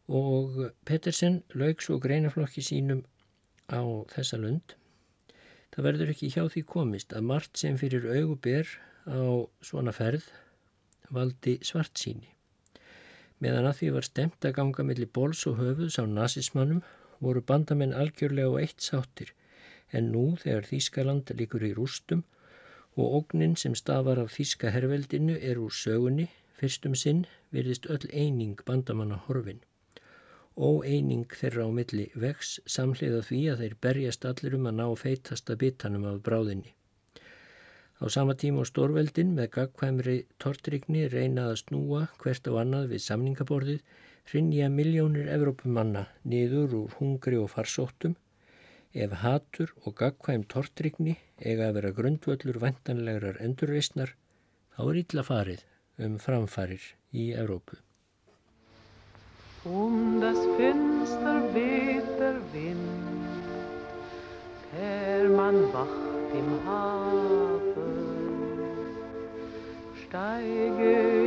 [0.07, 3.03] og Pettersen lauks og greinaflokki sínum
[3.71, 3.79] á
[4.11, 4.75] þessa lund.
[5.73, 8.67] Það verður ekki hjá því komist að margt sem fyrir auguber
[9.09, 10.27] á svona ferð
[11.13, 12.29] valdi svart síni.
[13.41, 16.83] Meðan að því var stemt að ganga melli bóls og höfuðs á nazismannum
[17.25, 19.33] voru bandamenn algjörlega og eitt sáttir
[19.97, 22.23] en nú þegar Þískaland líkur í rústum
[22.93, 28.61] og ógnin sem stafar af Þíska herveldinu er úr sögunni, fyrstum sinn virðist öll eining
[28.65, 29.61] bandamanna horfin.
[30.57, 35.55] Óeining þeirra á milli vex samhliða því að þeir berjast allir um að ná feitasta
[35.57, 36.73] bitanum af bráðinni.
[38.03, 43.05] Á sama tíma á stórveldin með gagkvæmri tortrygni reyna að snúa hvert á annað við
[43.05, 43.81] samningaborðið
[44.31, 48.17] hrinja miljónir Evrópumanna niður úr hungri og farsóttum
[48.93, 54.13] ef hatur og gagkvæm tortrygni eiga að vera grundvöldur vantanlegar endurreysnar
[54.75, 55.65] þá er illa farið
[56.05, 57.79] um framfarir í Evrópu.
[59.65, 63.23] Um das Fenster weht der Wind,
[64.77, 67.63] Hermann wacht im Hafen.
[70.03, 71.22] Steige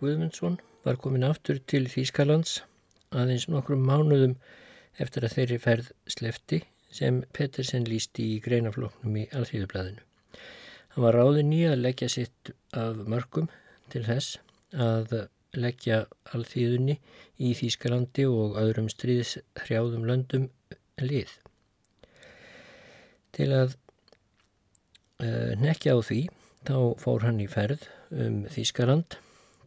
[0.00, 2.62] Guðmundsson var komin aftur til Þýskalands
[3.12, 4.36] aðeins nokkrum mánuðum
[5.02, 6.60] eftir að þeirri ferð slefti
[6.94, 10.02] sem Pettersen lísti í greinafloknum í Alþýðublaðinu.
[10.94, 13.50] Hann var ráðin í að leggja sitt af mörgum
[13.92, 14.40] til þess
[14.72, 15.14] að
[15.58, 16.96] leggja Alþýðunni
[17.42, 19.36] í Þýskalandi og öðrum stríðis
[19.66, 20.48] hrjáðum löndum
[21.02, 21.30] lið.
[23.36, 23.74] Til að
[25.22, 26.22] eh, nekja á því
[26.66, 29.20] þá fór hann í ferð um Þýskaland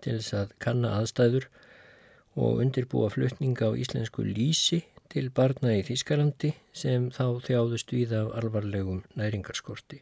[0.04, 1.50] til þess að kanna aðstæður
[2.36, 4.84] og undirbúa flutninga á íslensku lísi
[5.14, 10.02] til barna í Þískalandi sem þá þjáðust við af alvarlegum næringarskorti.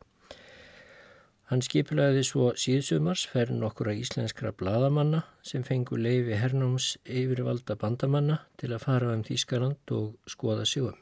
[1.52, 8.70] Hann skiplaði svo síðsumars ferð nokkura íslenskra bladamanna sem fengu leifi hernáms yfirvalda bandamanna til
[8.72, 10.96] að fara um Þískaland og skoða sjóum.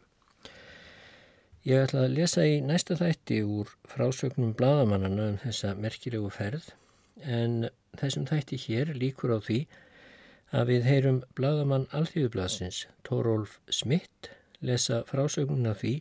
[1.70, 6.72] Ég ætla að lesa í næsta þætti úr frásögnum bladamannana um þessa merkilegu ferð
[7.22, 7.68] en
[7.98, 9.60] þessum þætti hér líkur á því
[10.60, 14.32] að við heyrum bladamann Alþjóðublasins Tórólf Smitt
[14.66, 15.96] lesa frásögnuna því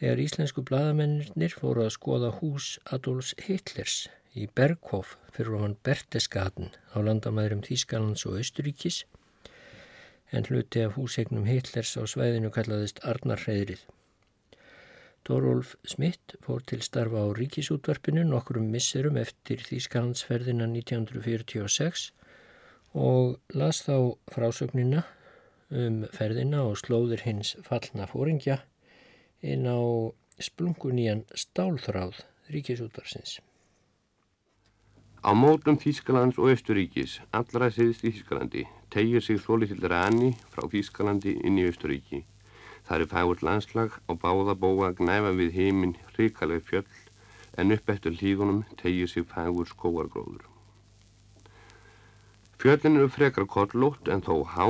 [0.00, 3.98] þegar íslensku bladamennir fóru að skoða hús Adolfs Hitlers
[4.36, 9.04] í Berghof fyrir ofan Berteskaten á landamæðurum Þýskalands og Östuríkis
[10.36, 13.84] en hluti af húsegnum Hitlers á svæðinu kallaðist Arnarhreðrið.
[15.26, 22.12] Dórólf Smitt fór til starfa á ríkisútvarpinu nokkurum misserum eftir Þýskalandsferðina 1946
[22.94, 25.02] og las þá frásögnina
[25.74, 28.60] um ferðina og slóðir hins fallna fóringja
[29.42, 29.82] inn á
[30.38, 32.22] splungunían stálþráð
[32.54, 33.40] ríkisútvarsins.
[35.26, 38.62] Á mótum Þýskalands og Östuríkis, allra siðst í Þýskalandi,
[38.94, 42.22] tegir sig svolítill rani frá Þýskalandi inn í Östuríki.
[42.86, 47.00] Það er fægurt landslag á báða bóa gnæfa við heiminn hrikaleg fjöll
[47.58, 50.44] en upp eftir hlíðunum tegir sig fægur skóargróður.
[52.62, 54.68] Fjöllin eru frekar kollótt en þó há,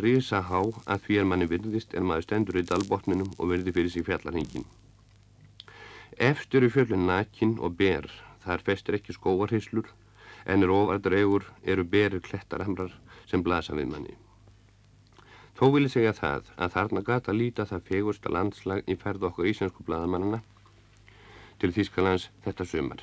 [0.00, 0.58] risa há
[0.90, 4.66] að því er manni virðist en maður stendur í dalbotninum og verði fyrir sig fjallarhingin.
[6.18, 8.08] Eftir eru fjöllin nakin og ber,
[8.42, 9.92] þar festir ekki skóarhyslur
[10.46, 12.96] en er ofardregur eru berir klettaramrar
[13.30, 14.16] sem blasa við manni.
[15.58, 19.48] Þó vil ég segja það að þarna gata líta það fegursta landslag í ferð okkur
[19.50, 20.38] íslensku bladamannana
[21.58, 23.02] til Þískalands þetta sömar.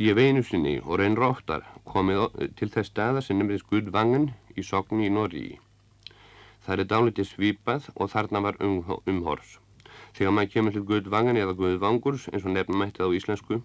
[0.00, 2.24] Ég veinu sinni og reynur oftar komið
[2.56, 5.44] til þess staða sem nefnist Guðvangen í Sogni í Norri.
[6.64, 9.58] Það er dálítið svipað og þarna var um, umhors.
[10.16, 13.60] Þegar maður kemur til Guðvangen eða Guðvangurs eins og nefnum mættið á íslensku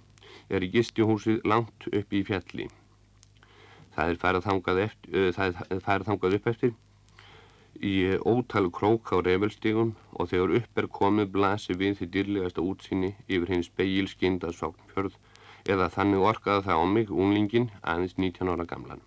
[0.51, 2.67] er gistihúsið langt upp í fjalli.
[3.95, 6.81] Það er farið þangað, eftir, það er farið þangað upp eftir
[7.81, 13.13] í ótalu krók á reyfelstígum og þegar upp er komið blasi við því dyrlegasta útsýni
[13.27, 15.17] yfir hins beigilskinda Sognfjörð
[15.73, 19.01] eða þannig orkaði það á mig, unglingin, aðeins 19 ára gamlan.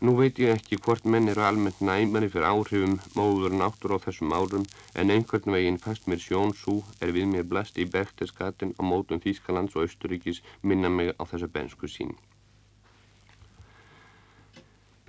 [0.00, 4.32] Nú veit ég ekki hvort menn eru almennt næmari fyrir áhrifum móður náttur á þessum
[4.32, 4.64] árum
[4.96, 9.76] en einhvern veginn fast mér sjónsú er við mér blast í Berchtesgaten á mótum Þýskalands
[9.76, 12.16] og Östuríkis minna mig á þessa bensku sín.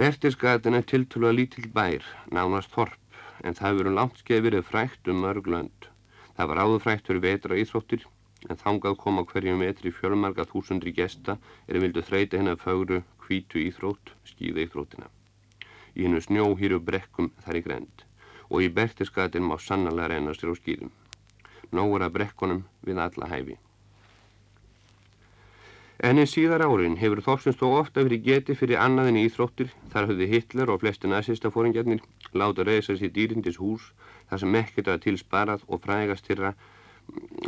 [0.01, 5.09] Berchtesgaten er tiltölu að lítill bær, nánast þorp, en það verður langt skeið verið frækt
[5.13, 5.85] um mörglönd.
[6.37, 8.07] Það var áðurfrækt fyrir vetra íþróttir
[8.49, 11.37] en þangað koma hverjum metri fjölmarga þúsundri gesta
[11.67, 15.13] er vildu þreita hennar fagru hvítu íþrótt, skýða íþróttina.
[15.93, 18.05] Í hennu snjóhýru brekkum þar í grend
[18.49, 20.89] og í bertiskatin má sannlega reyna sér á skýðum.
[21.77, 23.61] Nógur að brekkunum við alla hæfi.
[26.01, 30.07] En í síðar árin hefur Þorsins þó ofta verið getið fyrir annaðin í íþróttir þar
[30.09, 31.99] höfðu Hitler og flesti nazista fóringjarnir
[32.41, 33.91] láta reysa sér dýrindis hús
[34.31, 36.55] þar sem ekkert að tilsparað og frægast þeirra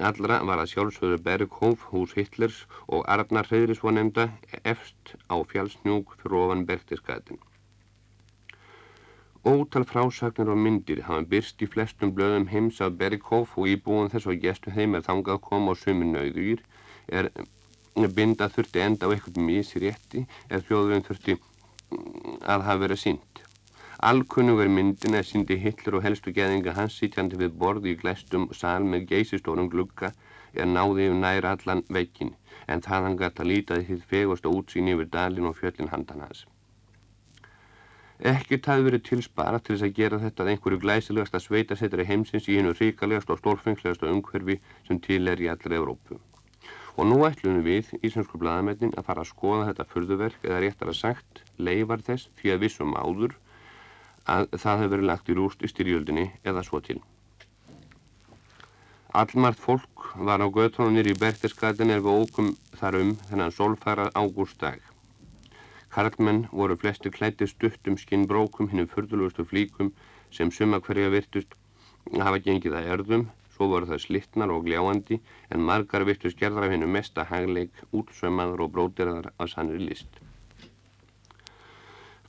[0.09, 4.27] allra var að sjálfsögðu Berghof, hús Hitlers og Arnar Hreyðri svo nefnda
[4.73, 7.41] efst á fjálsnjúk fyrir ofan Bergtiskatin.
[9.43, 14.29] Ótal frásagnir og myndir hafa byrst í flestum blöðum heims af Berghof og íbúin þess
[14.29, 16.61] að gestu þeim er þangað koma á sömu nauðugir
[17.09, 17.33] er
[18.17, 21.37] binda þurfti enda á eitthvað mísi rétti eða þjóðurinn þurfti
[22.53, 23.43] að hafa verið sínt.
[24.03, 28.81] Alkunnugur myndin er síndi Hitler og helstu geðinga hans sitjandi við borði í glæstum sal
[28.83, 30.09] með geysistórum glugga
[30.53, 32.33] er náði yfir nær allan veikin
[32.67, 36.25] en það hann gætt að lítaði því fegust og útsýn yfir dalin og fjöllin handan
[36.25, 36.43] hans.
[38.33, 42.59] Ekkert hafi verið tilspara til þess að gera þetta að einhverju glæsilegasta sveitasettari heimsins í
[42.59, 46.19] hennu ríkalegast og stórfengslegasta umhverfi sem til er í allra Evrópu.
[46.93, 50.99] Og nú ætlum við, Íslandsku bladamennin, að fara að skoða þetta fyrðuverk eða réttar að
[50.99, 53.33] sagt, leifar þess því að vissum áður
[54.29, 56.99] að það hefur verið lagt í rúst í styrjöldinni eða svo til.
[59.13, 64.79] Allmart fólk var á göttónunir í Berchtesgaden er við ókum þar um þennan solfæra ágústdag.
[65.93, 69.91] Karlmenn voru flesti klætti stuttum skinnbrókum hinnum fyrðulugustu flíkum
[70.33, 71.53] sem suma hverja virtust
[72.17, 75.19] hafa gengið að erðum, svo voru það slittnar og gljáandi
[75.53, 80.09] en margar virtust gerðar af hennu mesta hagleik, útsömaður og brótirðar af sannri list.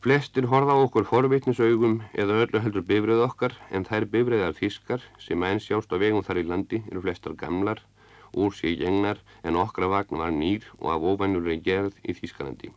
[0.04, 5.48] Flestir horfa á okkur forvitnisaugum eða öllu heldur bifrið okkar en þær bifriðar fiskar sem
[5.48, 7.80] enn sjást á vegum þar í landi eru flestar gamlar,
[8.36, 12.74] úr sig gengnar en okkra vagn var nýr og af óvænuleg gerð í Þískalandi.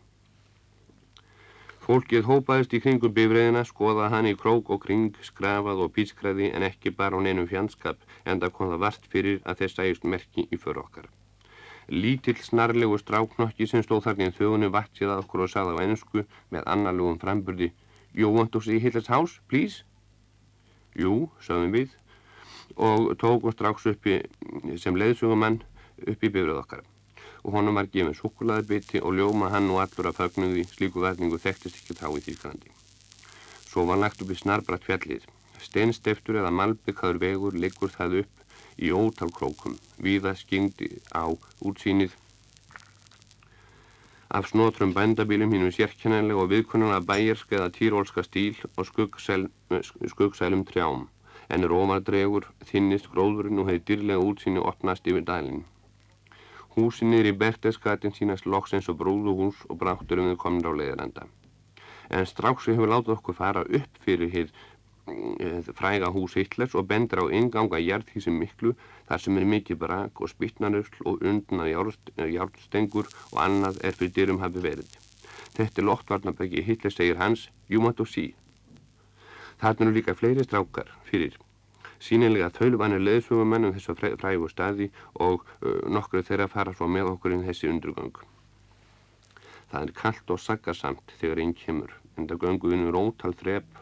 [1.88, 6.66] Fólkið hópaðist í kringum bifræðina, skoðað hann í krók og kring, skrafað og pískræði en
[6.68, 10.44] ekki bara á neinum fjandskap en það kom það vart fyrir að þess sæjust merki
[10.52, 11.06] í för okkar.
[11.88, 16.26] Lítill snarlegu stráknokki sem stóð þarna í þögunni vatsið að okkur og sagði á ennsku
[16.52, 17.72] með annarlegum framburði
[18.12, 19.88] You want to see Hitler's house, please?
[20.92, 21.96] Jú, sagðum við
[22.76, 24.20] og tókum strax uppi
[24.76, 25.62] sem leiðsugumann
[26.04, 26.84] upp í bifræð okkar
[27.44, 31.82] og honum var gefið sukulæðarbiti og ljóma hann og allur að fögnuði slíku verningu þekktist
[31.82, 32.72] ekki þá í Þýskalandi.
[33.68, 35.26] Svo var lagt upp í snarbrætt fjallið.
[35.62, 38.46] Steinsteftur eða malbyggaður vegur liggur það upp
[38.78, 39.76] í ótal krókum.
[40.02, 41.26] Víða skingdi á
[41.62, 42.16] útsýnið
[44.30, 48.90] af snótrum bændabílum hínum sérkennanlega og viðkunnulega bæjersk eða týrólska stíl og
[50.12, 51.08] skuggsælum trjám.
[51.50, 55.64] En er ofardregur, þinnist gróðurinn og hefði dyrlega útsýni opnast yfir dælinn.
[56.78, 61.24] Húsin niður í Bertesgatin sínast loksins og brúðuhús og brátturum við komin á leiðarenda.
[62.14, 64.52] En Stráksi hefur látað okkur fara upp fyrir hér
[65.42, 68.76] eh, fræga hús Hitlers og bendur á inganga jærðhísi miklu
[69.10, 74.44] þar sem er mikið brak og spittnarusl og undna járnstengur og annað er fyrir dyrum
[74.46, 74.94] hafi verið.
[75.58, 78.36] Þetta er loftvarnabæki Hitler segir hans, you want to see.
[79.58, 81.42] Þarna eru líka fleiri strákar fyrir
[82.04, 85.46] sínilega þaulvanir leðsögumenn um þessu frægu staði og
[85.90, 88.18] nokkru þeirra fara svo með okkur inn þessi undurgöng.
[89.72, 93.82] Það er kallt og saggarsamt þegar einn kemur, en það göngu innur ótal þrep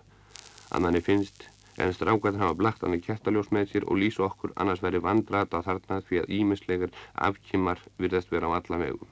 [0.71, 4.53] að manni finnst en strákvæðin hafa blagt hann í kættaljós með sér og lýsa okkur
[4.55, 6.93] annars veri vandrata þarna því að ímislegar
[7.27, 9.07] afkymar virðast vera á alla vegu.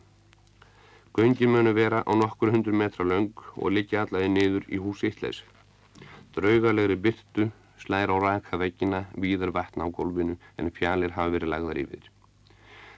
[1.13, 5.43] Göngin munu vera á nokkur hundur metra laung og liggja allaði niður í hús Ítleis.
[6.33, 7.51] Draugalegri byrtu
[7.83, 12.11] slæra á raka veggina, víðar vatna á gólfinu en fjalir hafa verið lagðar yfir.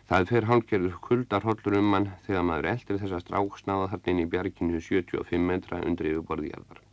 [0.09, 4.25] Það fer hálfgerður kuldar hollur um mann þegar maður eldir þessa stráksnáða þarna inn í
[4.33, 6.83] bjarginu 75 metra undir yfirborðiðjarðar.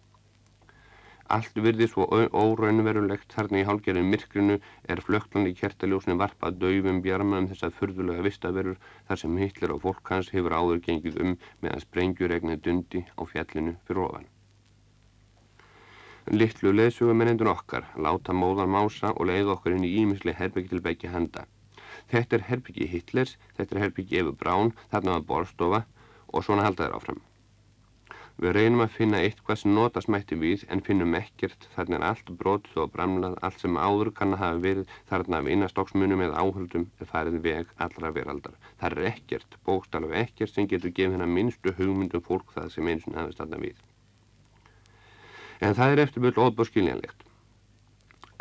[1.36, 2.07] Allt virði svo
[2.40, 4.57] óraunverulegt þarna í hálfgerðin myrkrinu
[4.95, 10.12] er flöktlandi kertaljósni varpað döfum bjarma um þessað furðulega vistaverur þar sem Hitler og fólk
[10.16, 14.32] hans hefur áður gengið um meðan sprengjuregni dundi á fjallinu fyrir ofan.
[16.31, 21.11] Littlu leðsugumennendun okkar láta móðan mása og leið okkur inn í ímisli herbyggi til begge
[21.11, 21.43] handa.
[22.12, 25.81] Þetta er herbyggi Hitlers, þetta er herbyggi Efu Brán, þarna var borstofa
[26.31, 27.20] og svona halda þér áfram.
[28.39, 32.35] Við reynum að finna eitthvað sem notast mætti við en finnum ekkert, þarna er allt
[32.39, 36.91] brotið og bramlað, allt sem áður kann að hafa verið þarna af innastóksmunum eða áhöldum
[37.01, 38.55] er farið veg allra veraldar.
[38.79, 43.11] Það er ekkert, bókstalaf ekkert sem getur gefið hennar minnstu hugmyndum fólk það sem eins
[43.11, 43.89] og hafist þarna við
[45.62, 47.20] en það er eftirvöld óbúrskiljanlegt.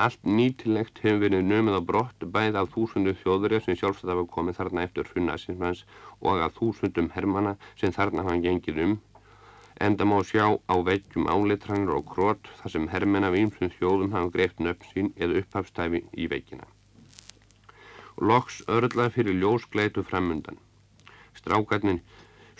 [0.01, 4.57] Allt nýtilegt hefur verið nömið á brott bæð af þúsundu þjóðurja sem sjálfsagt hafa komið
[4.57, 5.83] þarna eftir hrunnaðsinsmanns
[6.25, 8.95] og af þúsundum hermana sem þarna hafa gengið um
[9.81, 14.11] en það má sjá á veggjum áleitranir og krót þar sem hermenn af ýmsum þjóðum
[14.15, 16.67] hafa greift nöfn sín eða upphafstæfi í veggina.
[18.17, 20.59] Loks örlað fyrir ljósgleitu framundan.
[21.37, 22.01] Strákarnir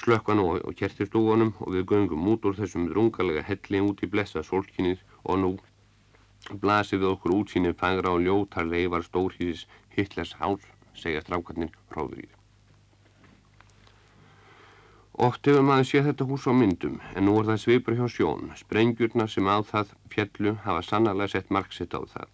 [0.02, 4.42] slökka nú og kertistúfunum og við göngum út úr þessum drungalega helli út í blessa
[4.48, 5.52] sólkinnið og nú
[6.64, 10.64] blasir við okkur útsýnið fagra og ljótar leifar stórhýðis Hitlers hás,
[10.98, 12.32] segja strákarnir hróðrið.
[15.22, 18.54] Oft hefur maður séð þetta hús á myndum en nú er það svipur hjá sjón.
[18.58, 22.30] Sprengjurna sem á það fjallu hafa sannarlega sett marksitt á það.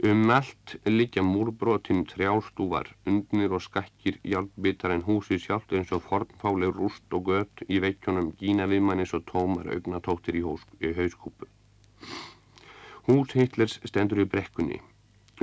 [0.00, 6.70] Um allt liggja múrbrotin trjástúvar, undnir og skakkir hjálpbitar en húsið sjálft eins og fornfáleg
[6.76, 10.42] rúst og gött í vekkjónum gína viðmann eins og tómar augnatóttir í,
[10.86, 11.48] í hauskúpu.
[13.08, 14.78] Hús Hitlers stendur í brekkunni.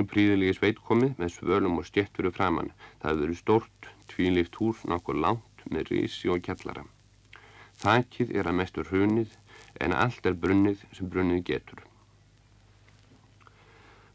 [0.00, 2.72] Príðilegi sveit komið með svölum og stjett fyrir framann.
[3.02, 6.86] Það verður stort, tvílift hús nokkur langt með rísi og kjallara.
[7.84, 9.36] Þakkið er að mestur hrunið
[9.84, 11.84] en allt er brunnið sem brunnið getur.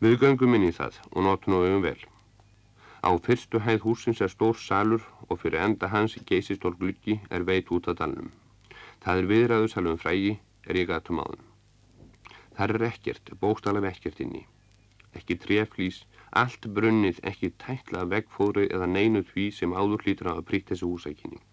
[0.02, 2.00] Við göngum inn í það og auðum vel.
[3.06, 7.70] Á fyrstu hæð húsins er stór salur og fyrir enda hans geysistór gluggi er veit
[7.70, 8.32] út af dalnum.
[9.06, 10.32] Það er viðræðu salum frægi
[10.66, 11.44] er ég gatum áðum.
[12.58, 14.42] Það er ekkert, bókstala vekkert inni.
[15.14, 16.02] Ekki treflís,
[16.34, 20.90] allt brunnið, ekki tækla veggfóri eða neinu því sem áður hlýtur á að prýtt þessu
[20.96, 21.44] húsækinni.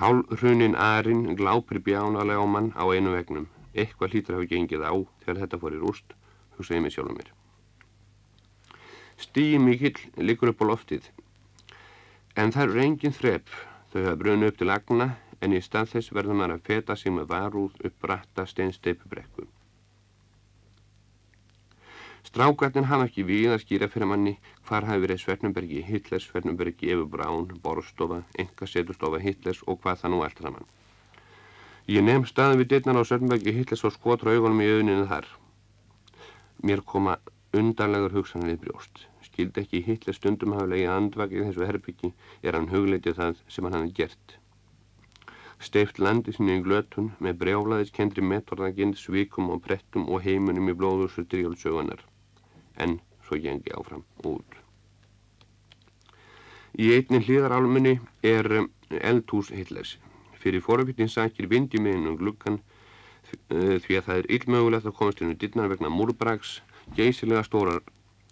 [0.00, 3.46] Hálfrunin Arinn glápir bjánalega á mann á einu vegnum.
[3.78, 6.18] Eitthvað hlýtur hafi gengið á þegar þetta fór í rúst
[6.58, 7.32] hugsaði mig sjálf um mér.
[9.24, 11.10] Stíi mikill liggur upp á loftið,
[12.36, 13.50] en það eru engin þrepp,
[13.92, 17.14] þau hafa brunni upp til lagna, en í stað þess verður maður að feta sig
[17.14, 19.46] með varúð upp bratta steinsteipubrekku.
[22.24, 27.04] Strákarnir hafa ekki við að skýra fyrir manni hvar hafi verið Svernumbergi Hitlers, Svernumbergi Efu
[27.12, 30.66] Brán, Borstofa, Enga Seturstofa Hitlers og hvað það nú allt saman.
[31.84, 35.28] Ég nefn staðin við dittnar á Sörnbergi Hitlers og skotra augunum í auðninu þar.
[36.64, 37.18] Mér koma
[37.52, 39.02] undarlegur hugsanlega í brjóst.
[39.26, 42.10] Skildi ekki Hitler stundum hafa legið andvakið þessu herbyggi
[42.42, 44.36] er hann hugleitið það sem hann hafði gert.
[45.66, 50.76] Steift landi sinni í glötun með brjálaðis kendri metorðagind, svikum og brettum og heimunum í
[50.80, 52.00] blóðursur drjálsögunar.
[52.80, 54.56] En svo gengi áfram út.
[56.80, 58.48] Í einni hlýðarálmunni er
[59.00, 59.98] eldhús Hitlers.
[60.40, 62.58] Fyrir forvitin sakir vindi með um gluggan
[63.48, 66.58] því að það er illmögulegt að komast inn í dittnar vegna múrbrags,
[66.96, 67.82] geysilega stórar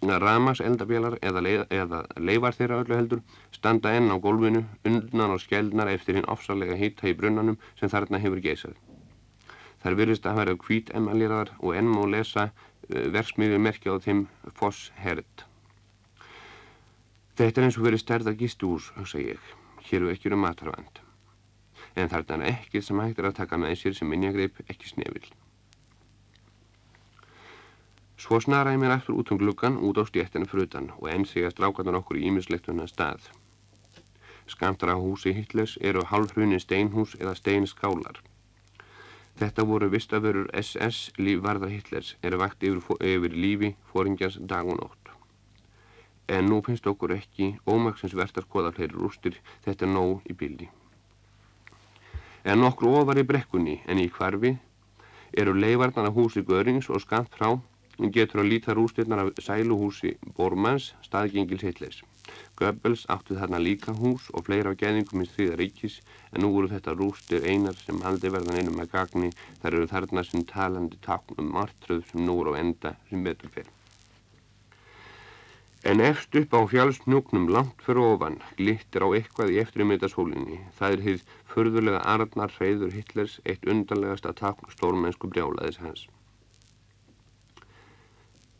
[0.03, 5.41] ramas eldabélar eða, leið, eða leifar þeirra öllu heldur standa enn á gólfinu, undnar og
[5.41, 8.75] skjeldnar eftir hinn ofsalega hitta í brunnanum sem þarna hefur geysað.
[9.83, 14.27] Þar virðist að vera hvít emmalýraðar og enn má lesa uh, versmiður merkja á þeim
[14.55, 15.47] Foss Herd.
[17.35, 19.41] Þetta er eins og verið stærða gistús, hugsa ég.
[19.87, 21.02] Hér eru ekki um matarvand.
[21.95, 25.27] En þarna er ekkið sem hægt er að taka með sér sem minnjagreip ekki snefil.
[28.23, 31.97] Svo snaraði mér aftur út um gluggan út á stjættinu frutan og enn segast rákarnar
[31.99, 33.25] okkur í ímislektunna stað.
[34.47, 38.21] Skamtar á húsi Hitlers eru halvhruni steinhús eða steinskálar.
[39.39, 45.11] Þetta voru vistaförur SS lífvarða Hitlers eru vakt yfir, yfir lífi fóringjans dag og nótt.
[46.29, 50.37] En nú finnst okkur ekki ómaksins verðt að skoða fleiri rústir, þetta er nóg í
[50.37, 50.69] bildi.
[52.43, 54.49] En nokkur ofar í brekkunni en í kvarfi
[55.41, 57.53] eru leifarnar af húsi Görings og skamt frá
[58.15, 62.01] getur að líta rústirnar af sæluhúsi Bormans, staðgengils Hitlers.
[62.59, 65.99] Goebbels átti þarna líka hús og fleira á geðingum í þrýða ríkis
[66.33, 69.31] en nú voru þetta rústir einar sem haldi verðan einum að gagni
[69.61, 73.71] þar eru þarna sem talandi taknum martröð sem nú eru á enda sem betur fer.
[75.83, 80.59] En efst upp á fjálsnúknum langt fyrir ofan glittir á eitthvað í eftirmiðtasólinni.
[80.79, 81.23] Það er hið
[81.53, 86.05] förðulega Arnar Hreyður Hitlers eitt undanlegast að takna stórmennsku brjálaðis hans.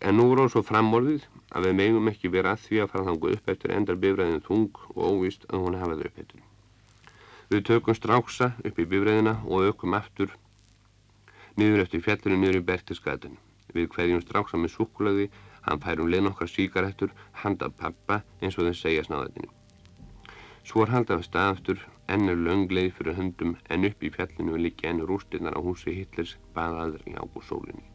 [0.03, 1.24] En nú er á svo framorðið
[1.55, 4.82] að við megum ekki vera að því að fara þangu upp eftir endar bifræðin þung
[4.91, 6.43] og óvist að hún hafa þau upp eftir.
[7.53, 10.36] Við tökum stráksa upp í bifræðina og aukum aftur
[11.55, 13.39] niður eftir fjallinu niður í Bertisgatin.
[13.71, 15.30] Við hverjum stráksa með súkulaði,
[15.68, 19.49] hann færum leið nokkar síkaretur, handa pappa eins og þau segja snáðatinu.
[20.64, 25.11] Svo er haldað staðaftur, ennur löngleið fyrir höndum en upp í fjallinu við líka ennur
[25.11, 27.92] rústirnar á húsi Hitlers baðaður í ágúrsólinni.